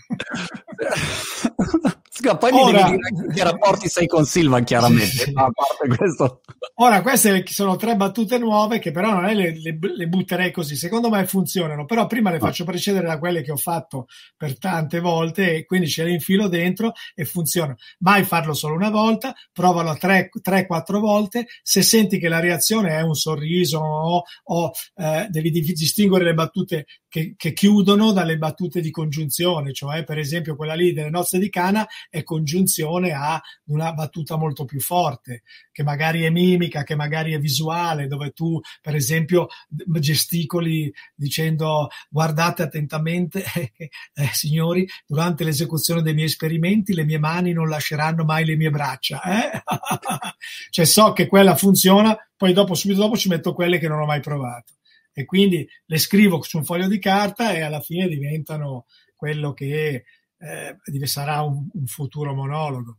[1.58, 2.05] ハハハ。
[2.38, 5.04] Poi Ora, mi devi dire che rapporti sei con Silva, chiaramente.
[5.26, 5.32] Sì.
[5.34, 6.40] A parte questo.
[6.76, 10.76] Ora, queste sono tre battute nuove che però non è le, le, le, butterei così.
[10.76, 12.40] Secondo me funzionano, però prima le ah.
[12.40, 14.06] faccio precedere da quelle che ho fatto
[14.36, 17.76] per tante volte e quindi ce le infilo dentro e funzionano.
[18.00, 21.46] Mai farlo solo una volta, provalo tre, tre quattro volte.
[21.62, 26.86] Se senti che la reazione è un sorriso o, o eh, devi distinguere le battute
[27.08, 31.48] che, che chiudono dalle battute di congiunzione, cioè per esempio quella lì delle nozze di
[31.48, 35.42] Cana è congiunzione a una battuta molto più forte,
[35.72, 42.62] che magari è mimica, che magari è visuale, dove tu, per esempio, gesticoli dicendo guardate
[42.62, 43.44] attentamente,
[43.78, 43.90] eh,
[44.32, 49.22] signori, durante l'esecuzione dei miei esperimenti le mie mani non lasceranno mai le mie braccia.
[49.22, 49.62] Eh?
[50.70, 54.06] cioè so che quella funziona, poi dopo, subito dopo ci metto quelle che non ho
[54.06, 54.74] mai provato.
[55.12, 58.84] E quindi le scrivo su un foglio di carta e alla fine diventano
[59.14, 60.04] quello che
[60.38, 62.98] eh, sarà un, un, futuro monologo.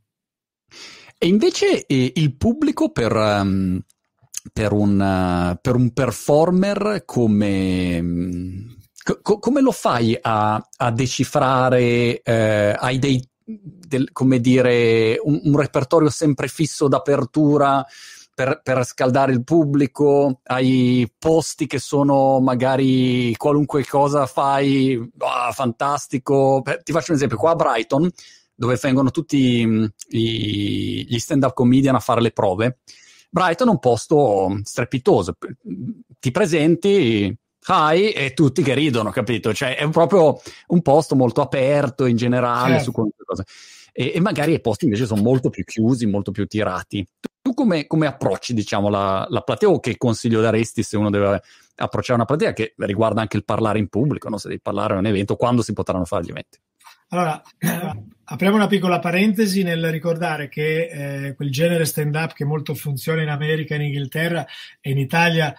[1.17, 3.79] E invece eh, il pubblico per, um,
[4.51, 8.75] per, un, uh, per, un, performer come,
[9.21, 12.21] co- come lo fai a, a decifrare?
[12.21, 17.85] Eh, hai dei, del, come dire, un, un repertorio sempre fisso d'apertura?
[18.37, 26.61] Per, per, scaldare il pubblico, hai posti che sono magari qualunque cosa fai, oh, fantastico.
[26.83, 28.07] ti faccio un esempio, qua a Brighton,
[28.53, 32.77] dove vengono tutti mm, i, gli stand-up comedian a fare le prove,
[33.31, 35.33] Brighton è un posto strepitoso.
[36.19, 37.35] Ti presenti,
[37.67, 39.51] hi, e tutti che ridono, capito?
[39.51, 42.83] Cioè è proprio un posto molto aperto in generale certo.
[42.83, 43.43] su qualunque cosa.
[43.91, 47.03] E, e, magari i posti invece sono molto più chiusi, molto più tirati.
[47.47, 51.41] Tu come, come approcci, diciamo, la, la, platea o che consiglio daresti se uno deve
[51.77, 54.37] approcciare una platea che riguarda anche il parlare in pubblico, no?
[54.37, 56.59] se devi parlare a un evento, quando si potranno fare gli eventi?
[57.07, 57.41] Allora,
[58.25, 63.29] apriamo una piccola parentesi nel ricordare che eh, quel genere stand-up che molto funziona in
[63.29, 64.45] America, in Inghilterra
[64.81, 65.55] e in Italia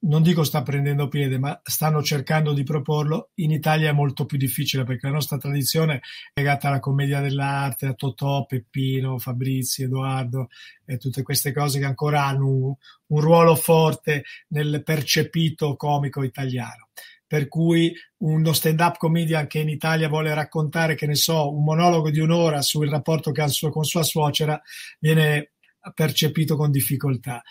[0.00, 3.30] non dico sta prendendo piede, ma stanno cercando di proporlo.
[3.36, 6.00] In Italia è molto più difficile perché la nostra tradizione è
[6.40, 10.48] legata alla commedia dell'arte, a Totò, Peppino, Fabrizi, Edoardo
[10.84, 12.74] e tutte queste cose che ancora hanno un,
[13.06, 16.88] un ruolo forte nel percepito comico italiano.
[17.26, 22.08] Per cui uno stand-up comedian che in Italia vuole raccontare, che ne so, un monologo
[22.10, 24.60] di un'ora sul rapporto che ha con sua suocera
[25.00, 25.50] viene
[25.92, 27.42] percepito con difficoltà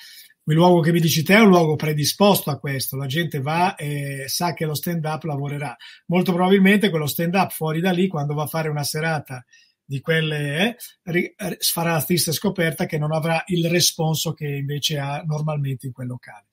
[0.47, 3.75] il luogo che mi dici te è un luogo predisposto a questo, la gente va
[3.75, 5.75] e sa che lo stand up lavorerà.
[6.07, 9.43] Molto probabilmente quello stand up fuori da lì, quando va a fare una serata
[9.83, 15.23] di quelle, eh, farà la triste scoperta che non avrà il responso che invece ha
[15.25, 16.45] normalmente in quel locale.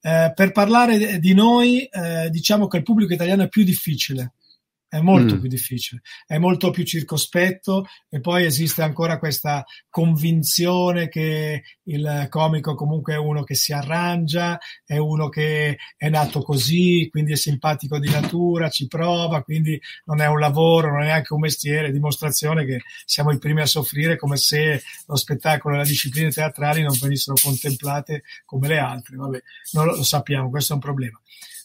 [0.00, 4.34] Eh, per parlare di noi, eh, diciamo che il pubblico italiano è più difficile
[4.92, 5.40] è molto mm.
[5.40, 12.74] più difficile, è molto più circospetto e poi esiste ancora questa convinzione che il comico
[12.74, 17.98] comunque è uno che si arrangia, è uno che è nato così, quindi è simpatico
[17.98, 22.66] di natura, ci prova, quindi non è un lavoro, non è neanche un mestiere, dimostrazione
[22.66, 26.98] che siamo i primi a soffrire come se lo spettacolo e le discipline teatrali non
[27.00, 29.16] venissero contemplate come le altre.
[29.16, 31.18] Vabbè, non lo, lo sappiamo, questo è un problema.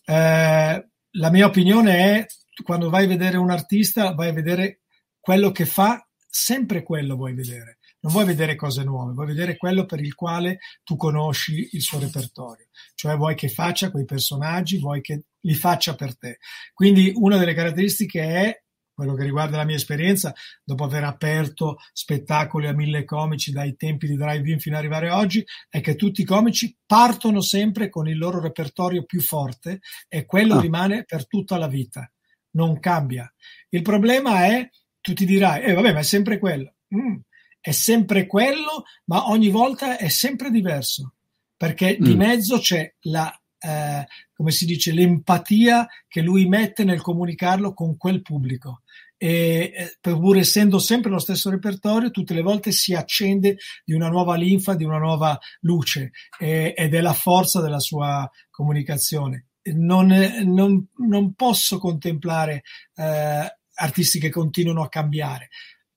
[0.05, 2.25] Eh, la mia opinione è
[2.63, 4.81] quando vai a vedere un artista, vai a vedere
[5.19, 7.77] quello che fa, sempre quello vuoi vedere.
[7.99, 11.99] Non vuoi vedere cose nuove, vuoi vedere quello per il quale tu conosci il suo
[11.99, 12.67] repertorio.
[12.93, 16.37] Cioè vuoi che faccia quei personaggi, vuoi che li faccia per te.
[16.73, 18.61] Quindi una delle caratteristiche è
[18.93, 20.33] quello che riguarda la mia esperienza,
[20.63, 25.45] dopo aver aperto spettacoli a mille comici dai tempi di drive-in fino ad arrivare oggi,
[25.69, 30.55] è che tutti i comici partono sempre con il loro repertorio più forte e quello
[30.55, 30.61] ah.
[30.61, 32.11] rimane per tutta la vita
[32.57, 33.31] non cambia.
[33.69, 34.67] Il problema è,
[34.99, 36.73] tu ti dirai, eh vabbè, ma è sempre quello.
[36.93, 37.17] Mm,
[37.61, 41.13] è sempre quello, ma ogni volta è sempre diverso,
[41.55, 42.03] perché mm.
[42.03, 47.95] di mezzo c'è la, eh, come si dice, l'empatia che lui mette nel comunicarlo con
[47.95, 48.81] quel pubblico.
[49.19, 54.09] E eh, pur essendo sempre lo stesso repertorio, tutte le volte si accende di una
[54.09, 60.07] nuova linfa, di una nuova luce e, ed è la forza della sua comunicazione non,
[60.45, 62.63] non, non posso contemplare
[62.95, 65.49] eh, artisti che continuano a cambiare.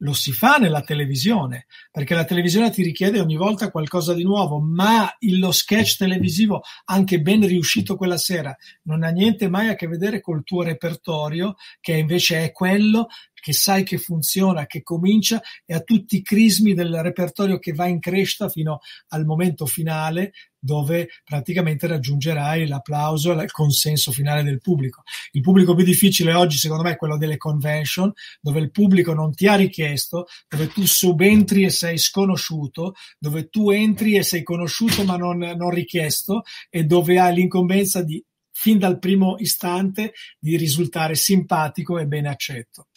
[0.03, 4.59] Lo si fa nella televisione, perché la televisione ti richiede ogni volta qualcosa di nuovo,
[4.59, 9.87] ma lo sketch televisivo, anche ben riuscito quella sera, non ha niente mai a che
[9.89, 13.09] vedere col tuo repertorio, che invece è quello
[13.41, 17.86] che sai che funziona, che comincia e ha tutti i crismi del repertorio che va
[17.86, 24.61] in crescita fino al momento finale dove praticamente raggiungerai l'applauso e il consenso finale del
[24.61, 25.03] pubblico.
[25.32, 29.34] Il pubblico più difficile oggi secondo me è quello delle convention, dove il pubblico non
[29.34, 35.03] ti ha richiesto, dove tu subentri e sei sconosciuto, dove tu entri e sei conosciuto
[35.05, 38.22] ma non, non richiesto e dove hai l'incombenza di
[38.53, 42.88] fin dal primo istante di risultare simpatico e ben accetto.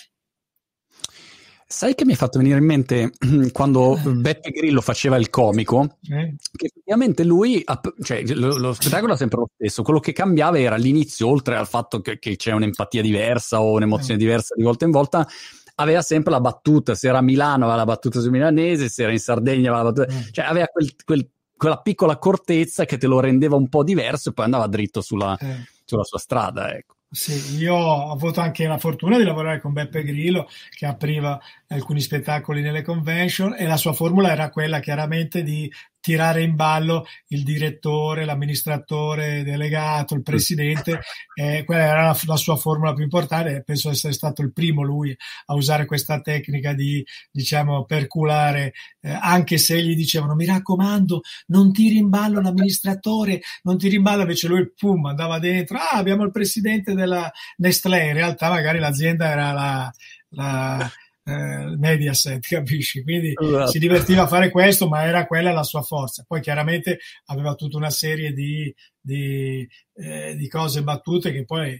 [1.67, 3.11] Sai che mi hai fatto venire in mente
[3.51, 4.09] quando eh.
[4.09, 6.35] Beppe Grillo faceva il comico, eh.
[6.55, 7.63] che effettivamente lui,
[8.01, 11.67] cioè lo, lo, spettacolo era sempre lo stesso, quello che cambiava era l'inizio, oltre al
[11.67, 14.17] fatto che, che c'è un'empatia diversa o un'emozione eh.
[14.23, 15.27] diversa di volta in volta,
[15.75, 19.11] aveva sempre la battuta, se era a Milano aveva la battuta su milanese, se era
[19.11, 20.31] in Sardegna aveva la battuta, eh.
[20.31, 24.33] cioè aveva quel, quel, quella piccola accortezza che te lo rendeva un po' diverso e
[24.33, 25.37] poi andava dritto sulla,
[25.85, 26.95] sulla sua strada, ecco.
[27.13, 31.39] Sì, io ho avuto anche la fortuna di lavorare con Beppe Grillo che apriva
[31.73, 35.71] alcuni spettacoli nelle convention e la sua formula era quella chiaramente di
[36.03, 40.99] tirare in ballo il direttore, l'amministratore delegato, il presidente.
[41.35, 43.63] Eh, quella era la, la, sua formula più importante.
[43.65, 45.15] Penso essere stato il primo lui
[45.47, 51.71] a usare questa tecnica di, diciamo, perculare, eh, anche se gli dicevano mi raccomando, non
[51.73, 56.23] tiri in ballo l'amministratore, non tiri in ballo, invece lui pum, andava dentro, ah, abbiamo
[56.23, 59.91] il presidente della Nestlé, in realtà magari l'azienda era la,
[60.29, 60.91] la
[61.23, 63.03] eh, Mediaset, capisci?
[63.03, 63.67] Quindi esatto.
[63.67, 66.23] si divertiva a fare questo, ma era quella la sua forza.
[66.27, 71.79] Poi chiaramente aveva tutta una serie di, di, eh, di cose battute che poi,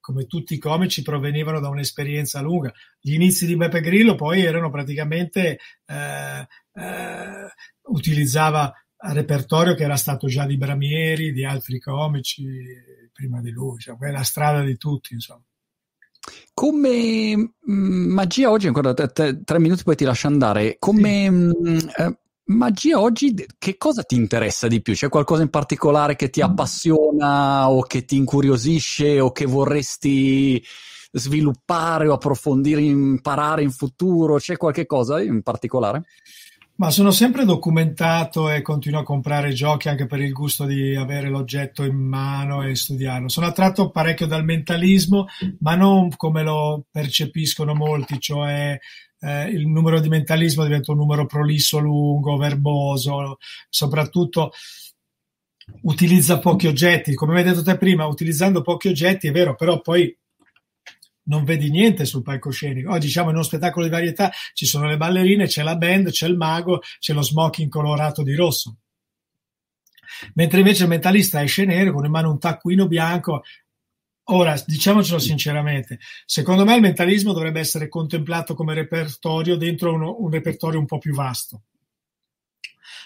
[0.00, 2.72] come tutti i comici, provenivano da un'esperienza lunga.
[3.00, 7.52] Gli inizi di Beppe Grillo poi erano praticamente eh, eh
[7.86, 8.72] utilizzava
[9.12, 12.46] repertorio che era stato già di Bramieri, di altri comici
[13.12, 15.42] prima di lui, cioè quella strada di tutti, insomma.
[16.52, 21.30] Come mm, magia oggi, ancora tre, tre, minuti poi ti lascio andare, come sì.
[21.30, 24.94] mh, mm, eh, magia oggi che cosa ti interessa di più?
[24.94, 26.44] C'è qualcosa in particolare che ti mm.
[26.44, 30.64] appassiona o che ti incuriosisce o che vorresti
[31.10, 34.36] sviluppare o approfondire, imparare in futuro?
[34.36, 36.04] C'è qualche cosa in particolare?
[36.76, 41.28] Ma sono sempre documentato e continuo a comprare giochi anche per il gusto di avere
[41.28, 43.28] l'oggetto in mano e studiarlo.
[43.28, 45.26] Sono attratto parecchio dal mentalismo,
[45.60, 48.76] ma non come lo percepiscono molti, cioè
[49.20, 54.50] eh, il numero di mentalismo diventa un numero prolisso, lungo, verboso, soprattutto
[55.82, 57.14] utilizza pochi oggetti.
[57.14, 60.12] Come hai detto te prima, utilizzando pochi oggetti è vero, però poi
[61.24, 62.90] non vedi niente sul palcoscenico.
[62.90, 66.26] Oggi diciamo in uno spettacolo di varietà ci sono le ballerine, c'è la band, c'è
[66.26, 68.76] il mago, c'è lo smoking colorato di rosso.
[70.34, 73.42] Mentre invece il mentalista esce nero con in mano un taccuino bianco.
[74.28, 80.30] Ora, diciamocelo sinceramente, secondo me il mentalismo dovrebbe essere contemplato come repertorio dentro uno, un
[80.30, 81.62] repertorio un po' più vasto.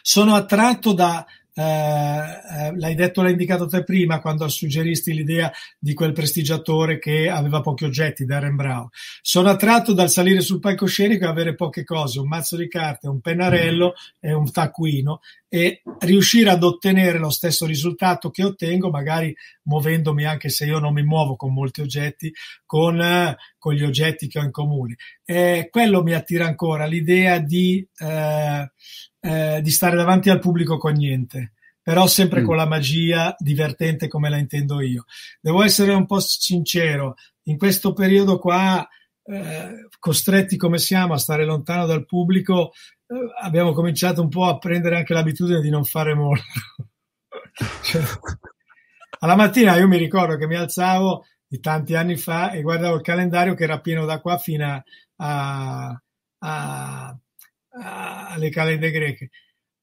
[0.01, 1.27] Sono attratto da
[1.59, 7.28] eh, eh, l'hai detto, l'hai indicato te prima quando suggeristi l'idea di quel prestigiatore che
[7.28, 8.88] aveva pochi oggetti, Darren Brown.
[9.20, 13.20] Sono attratto dal salire sul palcoscenico e avere poche cose, un mazzo di carte, un
[13.20, 20.24] pennarello e un taccuino e riuscire ad ottenere lo stesso risultato che ottengo, magari muovendomi
[20.24, 22.32] anche se io non mi muovo con molti oggetti,
[22.66, 24.96] con, eh, con gli oggetti che ho in comune.
[25.24, 28.70] E quello mi attira ancora, l'idea di eh,
[29.20, 32.44] eh, di stare davanti al pubblico con niente, però sempre mm.
[32.44, 35.05] con la magia divertente come la intendo io.
[35.40, 38.86] Devo essere un po' sincero, in questo periodo qua,
[39.24, 42.97] eh, costretti come siamo a stare lontano dal pubblico, eh,
[43.40, 46.44] abbiamo cominciato un po' a prendere anche l'abitudine di non fare molto.
[47.82, 48.02] cioè,
[49.20, 53.02] alla mattina io mi ricordo che mi alzavo di tanti anni fa e guardavo il
[53.02, 54.82] calendario che era pieno da qua fino a,
[55.16, 56.02] a,
[56.38, 57.18] a
[57.80, 59.30] alle calende greche.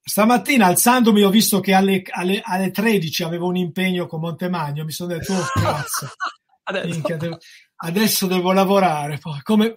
[0.01, 4.91] Stamattina alzandomi ho visto che alle, alle, alle 13 avevo un impegno con Montemagno, mi
[4.91, 6.07] sono detto, oh cazzo,
[6.63, 6.87] adesso.
[6.87, 7.37] Minchia, devo,
[7.77, 9.73] adesso devo lavorare, come,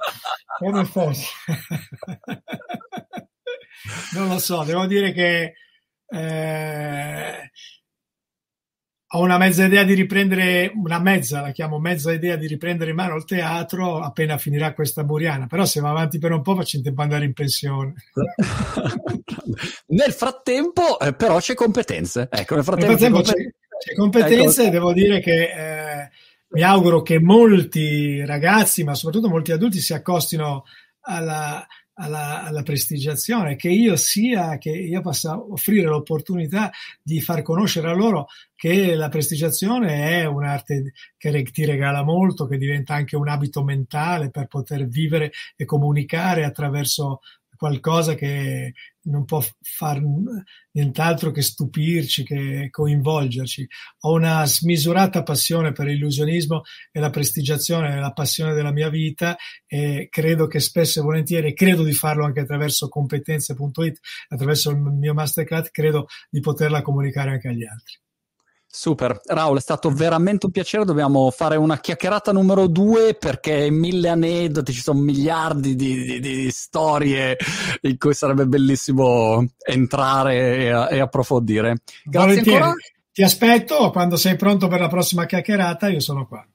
[0.59, 1.32] come fosse.
[4.14, 5.55] non lo so, devo dire che
[6.11, 7.51] eh,
[9.11, 12.97] ho una mezza idea di riprendere, una mezza, la chiamo mezza idea di riprendere in
[12.97, 16.76] mano il teatro appena finirà questa Buriana, però se va avanti per un po' faccio
[16.76, 17.95] in tempo andare in pensione.
[19.89, 22.29] nel frattempo eh, però c'è competenze.
[22.31, 24.70] Ecco, nel frattempo, nel frattempo c'è, c'è, competenze ecco.
[24.72, 26.11] devo dire che eh,
[26.51, 30.64] mi auguro che molti ragazzi, ma soprattutto molti adulti si accostino
[31.01, 31.66] alla,
[31.99, 36.70] alla, alla, prestigiazione, che io sia, che io possa offrire l'opportunità
[37.03, 42.57] di far conoscere a loro che la prestigiazione è un'arte che ti regala molto, che
[42.57, 47.20] diventa anche un abito mentale per poter vivere e comunicare attraverso
[47.59, 50.01] qualcosa che non può far
[50.73, 53.67] nient'altro che stupirci, che coinvolgerci.
[54.01, 59.37] Ho una smisurata passione per l'illusionismo e la prestigiazione è la passione della mia vita
[59.67, 63.99] e credo che spesso e volentieri, credo di farlo anche attraverso competenze.it,
[64.29, 67.99] attraverso il mio masterclass, credo di poterla comunicare anche agli altri.
[68.71, 70.85] Super, Raul, è stato veramente un piacere.
[70.85, 76.51] Dobbiamo fare una chiacchierata numero due perché mille aneddoti, ci sono miliardi di, di, di
[76.51, 77.37] storie
[77.83, 81.79] in cui sarebbe bellissimo entrare e, e approfondire.
[82.05, 82.62] Grazie Volentieri.
[82.62, 82.75] ancora.
[83.11, 86.47] Ti aspetto quando sei pronto per la prossima chiacchierata, io sono qua.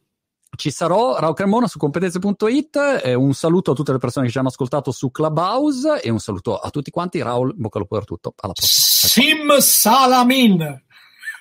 [0.56, 3.02] Ci sarò, Raul Cremona su competenze.it.
[3.04, 6.20] Eh, un saluto a tutte le persone che ci hanno ascoltato su Clubhouse e un
[6.20, 7.22] saluto a tutti quanti.
[7.24, 8.34] Raul, bocca al lupo per tutto.
[8.38, 8.86] Alla prossima.
[9.10, 10.84] Sim Salamin.